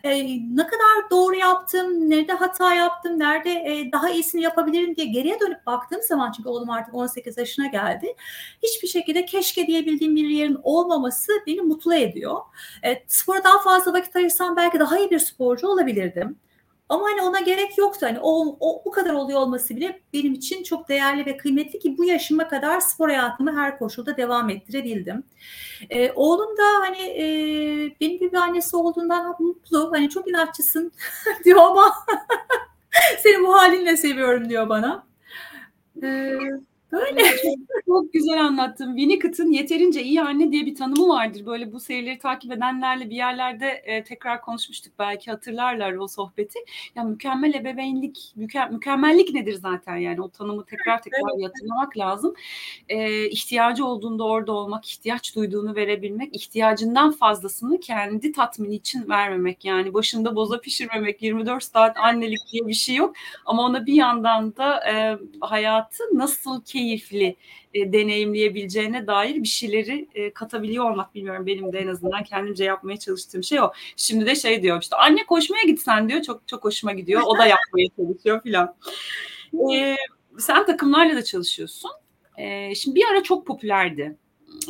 E, 0.04 0.26
ne 0.56 0.66
kadar 0.66 1.10
doğru 1.10 1.36
yaptım, 1.36 2.10
nerede 2.10 2.32
hata 2.32 2.74
yaptım, 2.74 3.18
nerede 3.18 3.50
e, 3.50 3.92
daha 3.92 4.10
iyisini 4.10 4.42
yapabilirim 4.42 4.96
diye 4.96 5.06
geriye 5.06 5.40
dönüp 5.40 5.66
baktığım 5.66 6.02
zaman 6.02 6.32
çünkü 6.32 6.48
oğlum 6.48 6.70
artık 6.70 6.94
18 6.94 7.38
yaşına 7.38 7.66
geldi. 7.66 8.14
Hiçbir 8.62 8.88
şekilde 8.88 9.24
keşke 9.24 9.66
diyebildiğim 9.66 10.16
bir 10.16 10.28
yerin 10.28 10.58
olmaması 10.62 11.32
beni 11.46 11.60
mutlu 11.60 11.94
ediyor. 11.94 12.36
E, 12.84 13.02
spora 13.06 13.44
daha 13.44 13.62
fazla 13.62 13.92
vakit 13.92 14.16
ayırsam 14.16 14.56
belki 14.56 14.78
daha 14.78 14.98
iyi 14.98 15.10
bir 15.10 15.18
sporcu 15.18 15.68
olabilirdim. 15.68 16.38
Ama 16.88 17.04
hani 17.04 17.22
ona 17.22 17.40
gerek 17.40 17.78
yoktu. 17.78 18.06
Hani 18.06 18.18
o, 18.22 18.56
o 18.60 18.82
bu 18.84 18.90
kadar 18.90 19.14
oluyor 19.14 19.40
olması 19.40 19.76
bile 19.76 20.00
benim 20.12 20.32
için 20.32 20.62
çok 20.62 20.88
değerli 20.88 21.26
ve 21.26 21.36
kıymetli 21.36 21.78
ki 21.78 21.98
bu 21.98 22.04
yaşıma 22.04 22.48
kadar 22.48 22.80
spor 22.80 23.08
hayatımı 23.08 23.56
her 23.56 23.78
koşulda 23.78 24.16
devam 24.16 24.50
ettirebildim. 24.50 25.24
Ee, 25.90 26.12
oğlum 26.14 26.56
da 26.56 26.62
hani 26.80 26.98
e, 26.98 27.24
benim 28.00 28.18
gibi 28.18 28.38
annesi 28.38 28.76
olduğundan 28.76 29.36
mutlu. 29.38 29.92
Hani 29.92 30.10
çok 30.10 30.28
inatçısın 30.28 30.92
diyor 31.44 31.58
ama 31.60 31.94
seni 33.18 33.42
bu 33.42 33.54
halinle 33.54 33.96
seviyorum 33.96 34.48
diyor 34.48 34.68
bana. 34.68 35.06
Ee, 36.02 36.38
Böyle. 36.92 37.22
Çok, 37.86 38.12
güzel 38.12 38.44
anlattın. 38.44 38.96
Winnicott'ın 38.96 39.52
yeterince 39.52 40.02
iyi 40.02 40.22
anne 40.22 40.52
diye 40.52 40.66
bir 40.66 40.74
tanımı 40.74 41.08
vardır. 41.08 41.46
Böyle 41.46 41.72
bu 41.72 41.80
serileri 41.80 42.18
takip 42.18 42.52
edenlerle 42.52 43.10
bir 43.10 43.16
yerlerde 43.16 43.66
e, 43.66 44.04
tekrar 44.04 44.40
konuşmuştuk. 44.40 44.92
Belki 44.98 45.30
hatırlarlar 45.30 45.92
o 45.92 46.08
sohbeti. 46.08 46.58
Ya 46.94 47.04
mükemmel 47.04 47.54
ebeveynlik, 47.54 48.32
müke, 48.36 48.66
mükemmellik 48.66 49.34
nedir 49.34 49.54
zaten 49.54 49.96
yani 49.96 50.20
o 50.20 50.28
tanımı 50.28 50.64
tekrar 50.64 51.02
tekrar 51.02 51.20
evet. 51.36 51.44
hatırlamak 51.44 51.98
lazım. 51.98 52.34
E, 52.88 53.26
ihtiyacı 53.28 53.84
olduğunda 53.84 54.24
orada 54.24 54.52
olmak, 54.52 54.88
ihtiyaç 54.88 55.36
duyduğunu 55.36 55.74
verebilmek, 55.74 56.36
ihtiyacından 56.36 57.12
fazlasını 57.12 57.80
kendi 57.80 58.32
tatmini 58.32 58.74
için 58.74 59.08
vermemek. 59.08 59.64
Yani 59.64 59.94
başında 59.94 60.36
boza 60.36 60.60
pişirmemek, 60.60 61.22
24 61.22 61.64
saat 61.64 61.96
annelik 61.96 62.40
diye 62.52 62.66
bir 62.66 62.74
şey 62.74 62.96
yok. 62.96 63.14
Ama 63.46 63.62
ona 63.62 63.86
bir 63.86 63.94
yandan 63.94 64.56
da 64.56 64.90
e, 64.90 65.18
hayatı 65.40 66.04
nasıl 66.12 66.62
ki 66.62 66.77
keyifli 66.78 67.36
e, 67.74 67.92
deneyimleyebileceğine 67.92 69.06
dair 69.06 69.42
bir 69.42 69.48
şeyleri 69.48 70.08
e, 70.14 70.32
katabiliyor 70.32 70.90
olmak 70.90 71.14
bilmiyorum 71.14 71.46
benim 71.46 71.72
de 71.72 71.78
en 71.78 71.86
azından 71.86 72.24
kendimce 72.24 72.64
yapmaya 72.64 72.96
çalıştığım 72.96 73.44
şey 73.44 73.60
o. 73.60 73.72
Şimdi 73.96 74.26
de 74.26 74.34
şey 74.34 74.62
diyor 74.62 74.82
işte 74.82 74.96
anne 74.96 75.26
koşmaya 75.26 75.62
gitsen 75.62 76.08
diyor 76.08 76.22
çok 76.22 76.48
çok 76.48 76.64
hoşuma 76.64 76.92
gidiyor. 76.92 77.22
O 77.26 77.38
da 77.38 77.46
yapmaya 77.46 77.88
çalışıyor 77.96 78.42
filan. 78.42 78.76
E, 79.74 79.96
sen 80.38 80.66
takımlarla 80.66 81.16
da 81.16 81.24
çalışıyorsun. 81.24 81.90
E, 82.36 82.74
şimdi 82.74 82.94
bir 82.96 83.04
ara 83.12 83.22
çok 83.22 83.46
popülerdi 83.46 84.16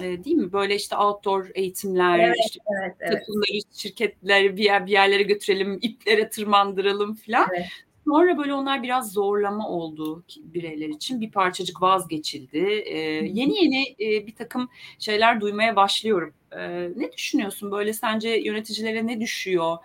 e, 0.03 0.25
değil 0.25 0.37
mi? 0.37 0.53
Böyle 0.53 0.77
işte 0.77 0.97
outdoor 0.97 1.47
eğitimler, 1.55 2.19
Evet, 2.19 2.37
işte 2.47 2.61
evet, 2.83 2.97
evet. 3.01 3.13
takımları, 3.13 3.59
şirketleri 3.77 4.57
bir, 4.57 4.65
yer, 4.65 4.87
bir 4.87 4.93
yerlere 4.93 5.23
götürelim, 5.23 5.79
iplere 5.83 6.29
tırmandıralım 6.31 7.15
filan. 7.15 7.49
Evet. 7.57 7.67
Sonra 8.09 8.39
böyle 8.39 8.55
onlar 8.55 8.83
biraz 8.83 9.13
zorlama 9.13 9.69
oldu 9.69 10.25
bireyler 10.43 10.89
için. 10.89 11.21
Bir 11.21 11.31
parçacık 11.31 11.83
vazgeçildi. 11.83 12.59
Ee, 12.59 12.99
yeni 13.33 13.65
yeni 13.65 13.97
e, 14.01 14.27
bir 14.27 14.35
takım 14.35 14.69
şeyler 14.99 15.41
duymaya 15.41 15.77
başlıyorum. 15.77 16.35
Ee, 16.53 16.91
ne 16.97 17.13
düşünüyorsun? 17.13 17.71
Böyle 17.71 17.93
sence 17.93 18.29
yöneticilere 18.29 19.07
ne 19.07 19.21
düşüyor? 19.21 19.77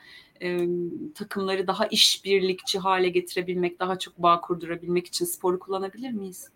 Ee, 0.42 0.68
takımları 1.16 1.68
daha 1.68 1.86
işbirlikçi 1.86 2.80
hale 2.80 3.10
getirebilmek, 3.10 3.80
daha 3.80 4.00
çok 4.00 4.18
bağ 4.18 4.42
kurdurabilmek 4.42 5.08
için 5.08 5.26
sporu 5.26 5.60
kullanabilir 5.60 6.12
miyiz? 6.12 6.50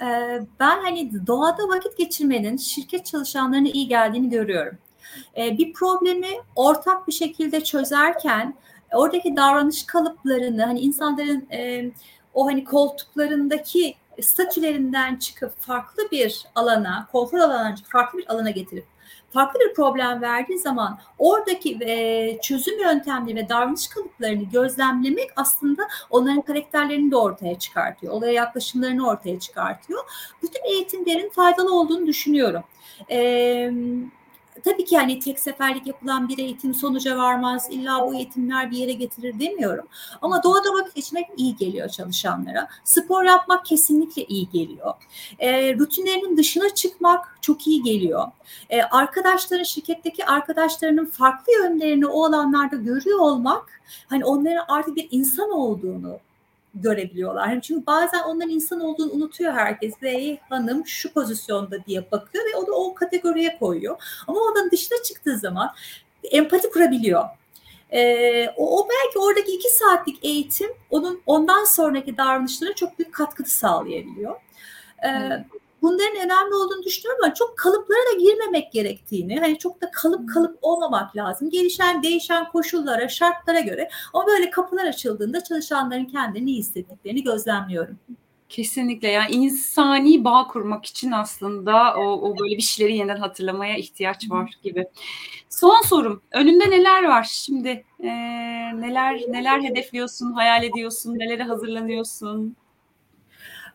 Ee, 0.00 0.40
ben 0.60 0.80
hani 0.82 1.26
doğada 1.26 1.68
vakit 1.68 1.98
geçirmenin 1.98 2.56
şirket 2.56 3.06
çalışanlarına 3.06 3.68
iyi 3.68 3.88
geldiğini 3.88 4.30
görüyorum. 4.30 4.78
Ee, 5.36 5.58
bir 5.58 5.72
problemi 5.72 6.30
ortak 6.56 7.08
bir 7.08 7.12
şekilde 7.12 7.64
çözerken 7.64 8.54
oradaki 8.92 9.36
davranış 9.36 9.86
kalıplarını 9.86 10.64
hani 10.64 10.80
insanların 10.80 11.46
e, 11.52 11.90
o 12.34 12.46
hani 12.46 12.64
koltuklarındaki 12.64 13.94
statülerinden 14.22 15.16
çıkıp 15.16 15.60
farklı 15.60 16.10
bir 16.12 16.42
alana, 16.54 17.08
konfor 17.12 17.38
alanından 17.38 17.74
çıkıp 17.74 17.92
farklı 17.92 18.18
bir 18.18 18.32
alana 18.32 18.50
getirip 18.50 18.84
farklı 19.36 19.60
bir 19.60 19.74
problem 19.74 20.22
verdiği 20.22 20.58
zaman 20.58 20.98
oradaki 21.18 21.78
e, 21.80 22.38
çözüm 22.42 22.80
yöntemleri 22.80 23.36
ve 23.36 23.48
davranış 23.48 23.88
kalıplarını 23.88 24.42
gözlemlemek 24.42 25.30
aslında 25.36 25.82
onların 26.10 26.42
karakterlerini 26.42 27.10
de 27.10 27.16
ortaya 27.16 27.58
çıkartıyor. 27.58 28.12
Olaya 28.12 28.32
yaklaşımlarını 28.32 29.08
ortaya 29.08 29.38
çıkartıyor. 29.38 30.04
Bütün 30.42 30.64
eğitimlerin 30.64 31.30
faydalı 31.30 31.80
olduğunu 31.80 32.06
düşünüyorum. 32.06 32.62
Eee 33.10 33.72
tabii 34.66 34.84
ki 34.84 34.94
yani 34.94 35.18
tek 35.18 35.40
seferlik 35.40 35.86
yapılan 35.86 36.28
bir 36.28 36.38
eğitim 36.38 36.74
sonuca 36.74 37.18
varmaz. 37.18 37.68
İlla 37.70 38.06
bu 38.06 38.14
eğitimler 38.14 38.70
bir 38.70 38.76
yere 38.76 38.92
getirir 38.92 39.40
demiyorum. 39.40 39.86
Ama 40.22 40.42
doğada 40.42 40.72
vakit 40.72 40.94
geçirmek 40.94 41.26
iyi 41.36 41.56
geliyor 41.56 41.88
çalışanlara. 41.88 42.68
Spor 42.84 43.24
yapmak 43.24 43.66
kesinlikle 43.66 44.24
iyi 44.24 44.50
geliyor. 44.50 44.94
E, 45.38 45.74
rutinlerinin 45.74 46.36
dışına 46.36 46.74
çıkmak 46.74 47.38
çok 47.40 47.66
iyi 47.66 47.82
geliyor. 47.82 48.26
E, 48.70 48.82
arkadaşların, 48.82 49.64
şirketteki 49.64 50.26
arkadaşlarının 50.26 51.06
farklı 51.06 51.52
yönlerini 51.52 52.06
o 52.06 52.24
alanlarda 52.24 52.76
görüyor 52.76 53.18
olmak, 53.18 53.80
hani 54.06 54.24
onların 54.24 54.64
artık 54.68 54.96
bir 54.96 55.08
insan 55.10 55.50
olduğunu 55.50 56.18
görebiliyorlar. 56.82 57.48
Hem 57.48 57.60
çünkü 57.60 57.86
bazen 57.86 58.22
onların 58.22 58.50
insan 58.50 58.80
olduğunu 58.80 59.12
unutuyor 59.12 59.52
herkes. 59.52 59.94
Ve 60.02 60.38
hanım 60.48 60.86
şu 60.86 61.12
pozisyonda 61.12 61.84
diye 61.84 62.10
bakıyor 62.10 62.44
ve 62.44 62.56
o 62.56 62.66
da 62.66 62.72
o 62.72 62.94
kategoriye 62.94 63.58
koyuyor. 63.58 64.02
Ama 64.26 64.40
ondan 64.40 64.70
dışına 64.70 65.02
çıktığı 65.02 65.38
zaman 65.38 65.70
empati 66.24 66.70
kurabiliyor. 66.70 67.24
Ee, 67.92 68.48
o, 68.56 68.80
o 68.80 68.88
belki 68.88 69.18
oradaki 69.18 69.52
iki 69.52 69.68
saatlik 69.68 70.24
eğitim 70.24 70.70
onun 70.90 71.22
ondan 71.26 71.64
sonraki 71.64 72.16
davranışlara 72.16 72.74
çok 72.74 72.98
büyük 72.98 73.14
katkı 73.14 73.44
sağlayabiliyor. 73.44 74.34
Ee, 75.04 75.08
hmm 75.08 75.44
bunların 75.86 76.16
önemli 76.16 76.54
olduğunu 76.54 76.82
düşünüyorum 76.82 77.24
ama 77.24 77.34
çok 77.34 77.58
kalıplara 77.58 77.98
da 78.12 78.18
girmemek 78.18 78.72
gerektiğini, 78.72 79.40
hani 79.40 79.58
çok 79.58 79.82
da 79.82 79.90
kalıp 79.90 80.28
kalıp 80.28 80.58
olmamak 80.62 81.16
lazım. 81.16 81.50
Gelişen, 81.50 82.02
değişen 82.02 82.48
koşullara, 82.48 83.08
şartlara 83.08 83.60
göre 83.60 83.88
ama 84.14 84.26
böyle 84.26 84.50
kapılar 84.50 84.84
açıldığında 84.84 85.44
çalışanların 85.44 86.04
kendini 86.04 86.50
iyi 86.50 86.58
hissettiklerini 86.58 87.22
gözlemliyorum. 87.22 87.98
Kesinlikle 88.48 89.08
yani 89.08 89.30
insani 89.30 90.24
bağ 90.24 90.46
kurmak 90.46 90.86
için 90.86 91.12
aslında 91.12 91.94
o, 91.96 92.02
o 92.02 92.38
böyle 92.38 92.56
bir 92.56 92.62
şeyleri 92.62 92.96
yeniden 92.96 93.16
hatırlamaya 93.16 93.76
ihtiyaç 93.76 94.30
var 94.30 94.50
gibi. 94.62 94.86
Son 95.50 95.82
sorum 95.82 96.22
önünde 96.32 96.70
neler 96.70 97.04
var 97.04 97.26
şimdi 97.32 97.84
ee, 98.00 98.08
neler 98.80 99.20
neler 99.28 99.60
hedefliyorsun 99.62 100.32
hayal 100.32 100.64
ediyorsun 100.64 101.18
nelere 101.18 101.42
hazırlanıyorsun? 101.42 102.56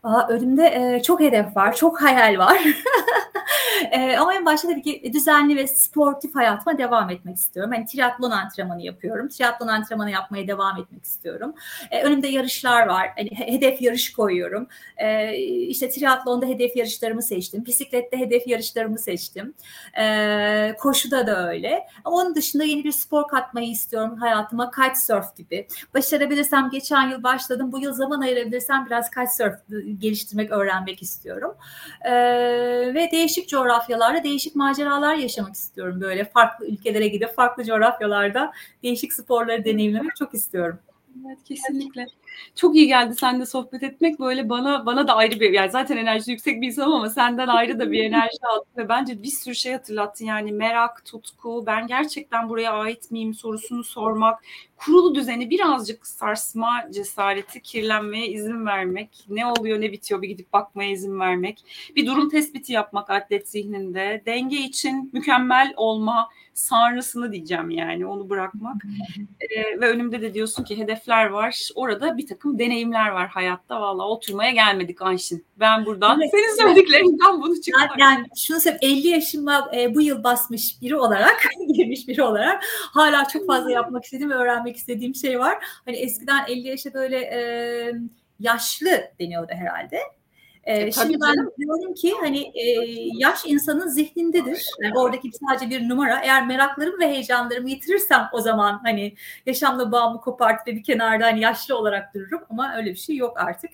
Aa, 0.03 0.27
önümde 0.29 0.95
e, 0.95 1.03
çok 1.03 1.19
hedef 1.19 1.55
var, 1.55 1.75
çok 1.75 2.01
hayal 2.01 2.37
var. 2.37 2.59
e, 3.91 4.17
ama 4.17 4.35
en 4.35 4.45
başta 4.45 4.67
tabii 4.67 4.81
ki 4.81 5.11
düzenli 5.13 5.55
ve 5.55 5.67
sportif 5.67 6.35
hayatıma 6.35 6.77
devam 6.77 7.09
etmek 7.09 7.37
istiyorum. 7.37 7.71
Hani 7.75 7.85
triatlon 7.85 8.31
antrenmanı 8.31 8.81
yapıyorum. 8.81 9.29
Triatlon 9.29 9.67
antrenmanı 9.67 10.11
yapmaya 10.11 10.47
devam 10.47 10.77
etmek 10.77 11.05
istiyorum. 11.05 11.53
E, 11.91 12.03
önümde 12.03 12.27
yarışlar 12.27 12.87
var. 12.87 13.09
Hani 13.15 13.29
hedef 13.31 13.81
yarış 13.81 14.11
koyuyorum. 14.11 14.67
E, 14.97 15.37
işte 15.37 15.89
triatlonda 15.89 16.45
hedef 16.45 16.75
yarışlarımı 16.75 17.23
seçtim. 17.23 17.65
Bisiklette 17.65 18.17
hedef 18.17 18.47
yarışlarımı 18.47 18.99
seçtim. 18.99 19.53
E, 19.99 20.75
koşuda 20.79 21.27
da 21.27 21.49
öyle. 21.49 21.87
Onun 22.05 22.35
dışında 22.35 22.63
yeni 22.63 22.83
bir 22.83 22.91
spor 22.91 23.27
katmayı 23.27 23.69
istiyorum 23.71 24.17
hayatıma. 24.17 24.71
Kitesurf 24.71 25.35
gibi. 25.35 25.67
Başarabilirsem 25.93 26.69
geçen 26.69 27.09
yıl 27.09 27.23
başladım. 27.23 27.71
Bu 27.71 27.79
yıl 27.79 27.93
zaman 27.93 28.21
ayırabilirsem 28.21 28.85
biraz 28.85 29.09
kitesurf 29.09 29.53
geliştirmek, 29.97 30.51
öğrenmek 30.51 31.01
istiyorum. 31.01 31.55
E, 32.01 32.11
ve 32.95 33.09
değişik 33.11 33.49
coğrafyalarda 33.49 33.60
değişik 34.23 34.55
maceralar 34.55 35.15
yaşamak 35.15 35.55
istiyorum. 35.55 36.01
Böyle 36.01 36.25
farklı 36.25 36.67
ülkelere 36.67 37.07
gidip 37.07 37.35
farklı 37.35 37.63
coğrafyalarda 37.63 38.51
değişik 38.83 39.13
sporları 39.13 39.65
deneyimlemek 39.65 40.15
çok 40.15 40.33
istiyorum. 40.33 40.79
Evet 41.25 41.37
kesinlikle. 41.45 42.07
Çok 42.55 42.75
iyi 42.75 42.87
geldi 42.87 43.15
seninle 43.15 43.45
sohbet 43.45 43.83
etmek. 43.83 44.19
Böyle 44.19 44.49
bana 44.49 44.85
bana 44.85 45.07
da 45.07 45.15
ayrı 45.15 45.39
bir 45.39 45.51
yani 45.51 45.71
zaten 45.71 45.97
enerji 45.97 46.31
yüksek 46.31 46.61
bir 46.61 46.67
insanım 46.67 46.93
ama 46.93 47.09
senden 47.09 47.47
ayrı 47.47 47.79
da 47.79 47.91
bir 47.91 48.03
enerji 48.03 48.37
aldım 48.53 48.67
ve 48.77 48.89
bence 48.89 49.23
bir 49.23 49.27
sürü 49.27 49.55
şey 49.55 49.73
hatırlattın. 49.73 50.25
Yani 50.25 50.51
merak, 50.51 51.05
tutku, 51.05 51.63
ben 51.67 51.87
gerçekten 51.87 52.49
buraya 52.49 52.71
ait 52.71 53.11
miyim 53.11 53.33
sorusunu 53.33 53.83
sormak, 53.83 54.43
kurulu 54.85 55.15
düzeni 55.15 55.49
birazcık 55.49 56.07
sarsma 56.07 56.87
cesareti, 56.91 57.61
kirlenmeye 57.61 58.27
izin 58.27 58.65
vermek, 58.65 59.25
ne 59.29 59.45
oluyor 59.45 59.81
ne 59.81 59.91
bitiyor 59.91 60.21
bir 60.21 60.27
gidip 60.27 60.53
bakmaya 60.53 60.91
izin 60.91 61.19
vermek, 61.19 61.65
bir 61.95 62.05
durum 62.05 62.29
tespiti 62.29 62.73
yapmak 62.73 63.09
atlet 63.09 63.49
zihninde, 63.49 64.23
denge 64.25 64.57
için 64.57 65.09
mükemmel 65.13 65.73
olma 65.77 66.29
sanrısını 66.53 67.31
diyeceğim 67.31 67.69
yani 67.69 68.05
onu 68.05 68.29
bırakmak. 68.29 68.83
ee, 69.41 69.81
ve 69.81 69.89
önümde 69.89 70.21
de 70.21 70.33
diyorsun 70.33 70.63
ki 70.63 70.77
hedefler 70.77 71.25
var. 71.25 71.69
Orada 71.75 72.17
bir 72.21 72.27
takım 72.27 72.59
deneyimler 72.59 73.09
var 73.09 73.27
hayatta. 73.27 73.81
Valla 73.81 74.07
oturmaya 74.07 74.51
gelmedik 74.51 75.01
Ayşin. 75.01 75.45
Ben 75.59 75.85
buradan 75.85 76.21
evet, 76.21 76.31
senin 76.31 76.57
söylediklerinden 76.57 77.41
bunu 77.41 77.61
çıkardım. 77.61 77.95
Yani 77.99 78.27
şunu 78.37 78.59
söyleyeyim 78.59 78.97
50 78.97 79.07
yaşıma 79.07 79.71
e, 79.75 79.95
bu 79.95 80.01
yıl 80.01 80.23
basmış 80.23 80.81
biri 80.81 80.95
olarak, 80.95 81.43
girmiş 81.73 82.07
biri 82.07 82.23
olarak 82.23 82.63
hala 82.93 83.27
çok 83.27 83.47
fazla 83.47 83.71
yapmak 83.71 84.03
istediğim 84.03 84.29
ve 84.29 84.35
öğrenmek 84.35 84.77
istediğim 84.77 85.15
şey 85.15 85.39
var. 85.39 85.57
Hani 85.85 85.97
eskiden 85.97 86.45
50 86.47 86.67
yaşa 86.67 86.93
böyle 86.93 87.17
e, 87.17 87.41
yaşlı 88.39 88.89
deniyordu 89.19 89.51
herhalde. 89.55 89.99
E, 90.63 90.91
şimdi 90.91 91.13
ben 91.13 91.35
canım. 91.35 91.51
diyorum 91.57 91.93
ki 91.93 92.13
hani 92.19 92.39
e, 92.39 92.63
yaş 93.17 93.45
insanın 93.45 93.87
zihnindedir. 93.87 94.65
Yani 94.83 94.99
oradaki 94.99 95.29
sadece 95.31 95.69
bir 95.69 95.89
numara. 95.89 96.19
Eğer 96.23 96.47
meraklarımı 96.47 96.99
ve 96.99 97.07
heyecanlarımı 97.07 97.69
yitirirsem 97.69 98.29
o 98.33 98.41
zaman 98.41 98.81
hani 98.83 99.15
yaşamla 99.45 99.91
bağımı 99.91 100.21
kopartıp 100.21 100.67
bir 100.67 100.83
kenarda 100.83 101.25
hani 101.25 101.41
yaşlı 101.41 101.77
olarak 101.77 102.13
dururum 102.13 102.41
ama 102.49 102.75
öyle 102.75 102.89
bir 102.89 102.99
şey 102.99 103.15
yok 103.15 103.39
artık. 103.39 103.71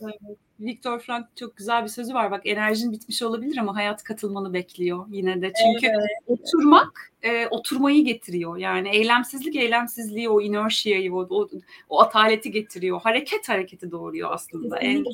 evet. 0.00 0.38
Viktor 0.60 1.00
Frank 1.00 1.26
çok 1.36 1.56
güzel 1.56 1.82
bir 1.82 1.88
sözü 1.88 2.14
var. 2.14 2.30
Bak 2.30 2.42
enerjin 2.44 2.92
bitmiş 2.92 3.22
olabilir 3.22 3.56
ama 3.56 3.76
hayat 3.76 4.02
katılmanı 4.02 4.52
bekliyor 4.52 5.06
yine 5.10 5.42
de. 5.42 5.52
Çünkü 5.62 5.86
evet. 5.86 6.08
oturmak 6.26 7.12
e, 7.22 7.46
oturmayı 7.46 8.04
getiriyor. 8.04 8.56
Yani 8.56 8.88
eylemsizlik 8.88 9.56
eylemsizliği, 9.56 10.28
o 10.28 10.40
inertia'yı, 10.40 11.14
o, 11.14 11.26
o, 11.30 11.48
o 11.88 12.00
ataleti 12.00 12.50
getiriyor. 12.50 13.00
Hareket 13.00 13.48
hareketi 13.48 13.90
doğuruyor 13.90 14.32
aslında. 14.32 14.78
En, 14.78 15.04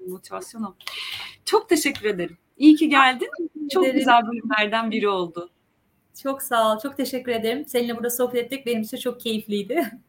en 0.00 0.10
motivasyon 0.10 0.62
o. 0.62 0.74
Çok 1.44 1.68
teşekkür 1.68 2.08
ederim. 2.08 2.38
İyi 2.58 2.76
ki 2.76 2.88
geldin. 2.88 3.28
Çok 3.72 3.84
ederim. 3.84 3.98
güzel 3.98 4.22
bölümlerden 4.26 4.90
biri 4.90 5.08
oldu. 5.08 5.50
Çok 6.22 6.42
sağ 6.42 6.74
ol. 6.74 6.78
Çok 6.80 6.96
teşekkür 6.96 7.32
ederim. 7.32 7.64
Seninle 7.66 7.96
burada 7.96 8.10
sohbet 8.10 8.44
ettik. 8.44 8.66
Benim 8.66 8.82
için 8.82 8.96
çok 8.96 9.20
keyifliydi. 9.20 9.90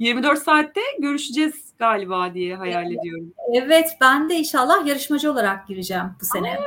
24 0.00 0.38
saatte 0.38 0.80
görüşeceğiz 0.98 1.72
galiba 1.78 2.34
diye 2.34 2.56
hayal 2.56 2.86
evet. 2.86 2.98
ediyorum. 3.00 3.32
Evet 3.52 3.96
ben 4.00 4.30
de 4.30 4.34
inşallah 4.34 4.86
yarışmacı 4.86 5.32
olarak 5.32 5.68
gireceğim 5.68 6.04
bu 6.20 6.24
sene. 6.24 6.58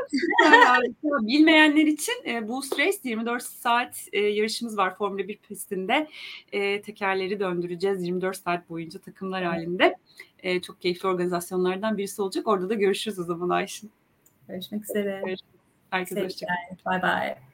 Aa, 0.46 0.80
Bilmeyenler 1.04 1.86
için 1.86 2.14
e, 2.26 2.48
Boost 2.48 2.80
Race 2.80 2.98
24 3.04 3.44
saat 3.44 4.08
e, 4.14 4.20
yarışımız 4.20 4.78
var 4.78 4.96
Formula 4.96 5.28
1 5.28 5.38
pistinde. 5.38 6.08
E, 6.52 6.82
tekerleri 6.82 7.40
döndüreceğiz 7.40 8.04
24 8.08 8.38
saat 8.38 8.70
boyunca 8.70 9.00
takımlar 9.00 9.44
halinde. 9.44 9.96
e, 10.44 10.62
çok 10.62 10.82
keyifli 10.82 11.08
organizasyonlardan 11.08 11.98
birisi 11.98 12.22
olacak. 12.22 12.48
Orada 12.48 12.70
da 12.70 12.74
görüşürüz 12.74 13.20
o 13.20 13.24
zaman 13.24 13.50
Ayşin. 13.50 13.92
Görüşmek 14.48 14.84
üzere. 14.84 15.36
Herkese 15.90 16.24
hoşçakalın. 16.24 16.58
Bye 16.86 17.02
bye. 17.02 17.53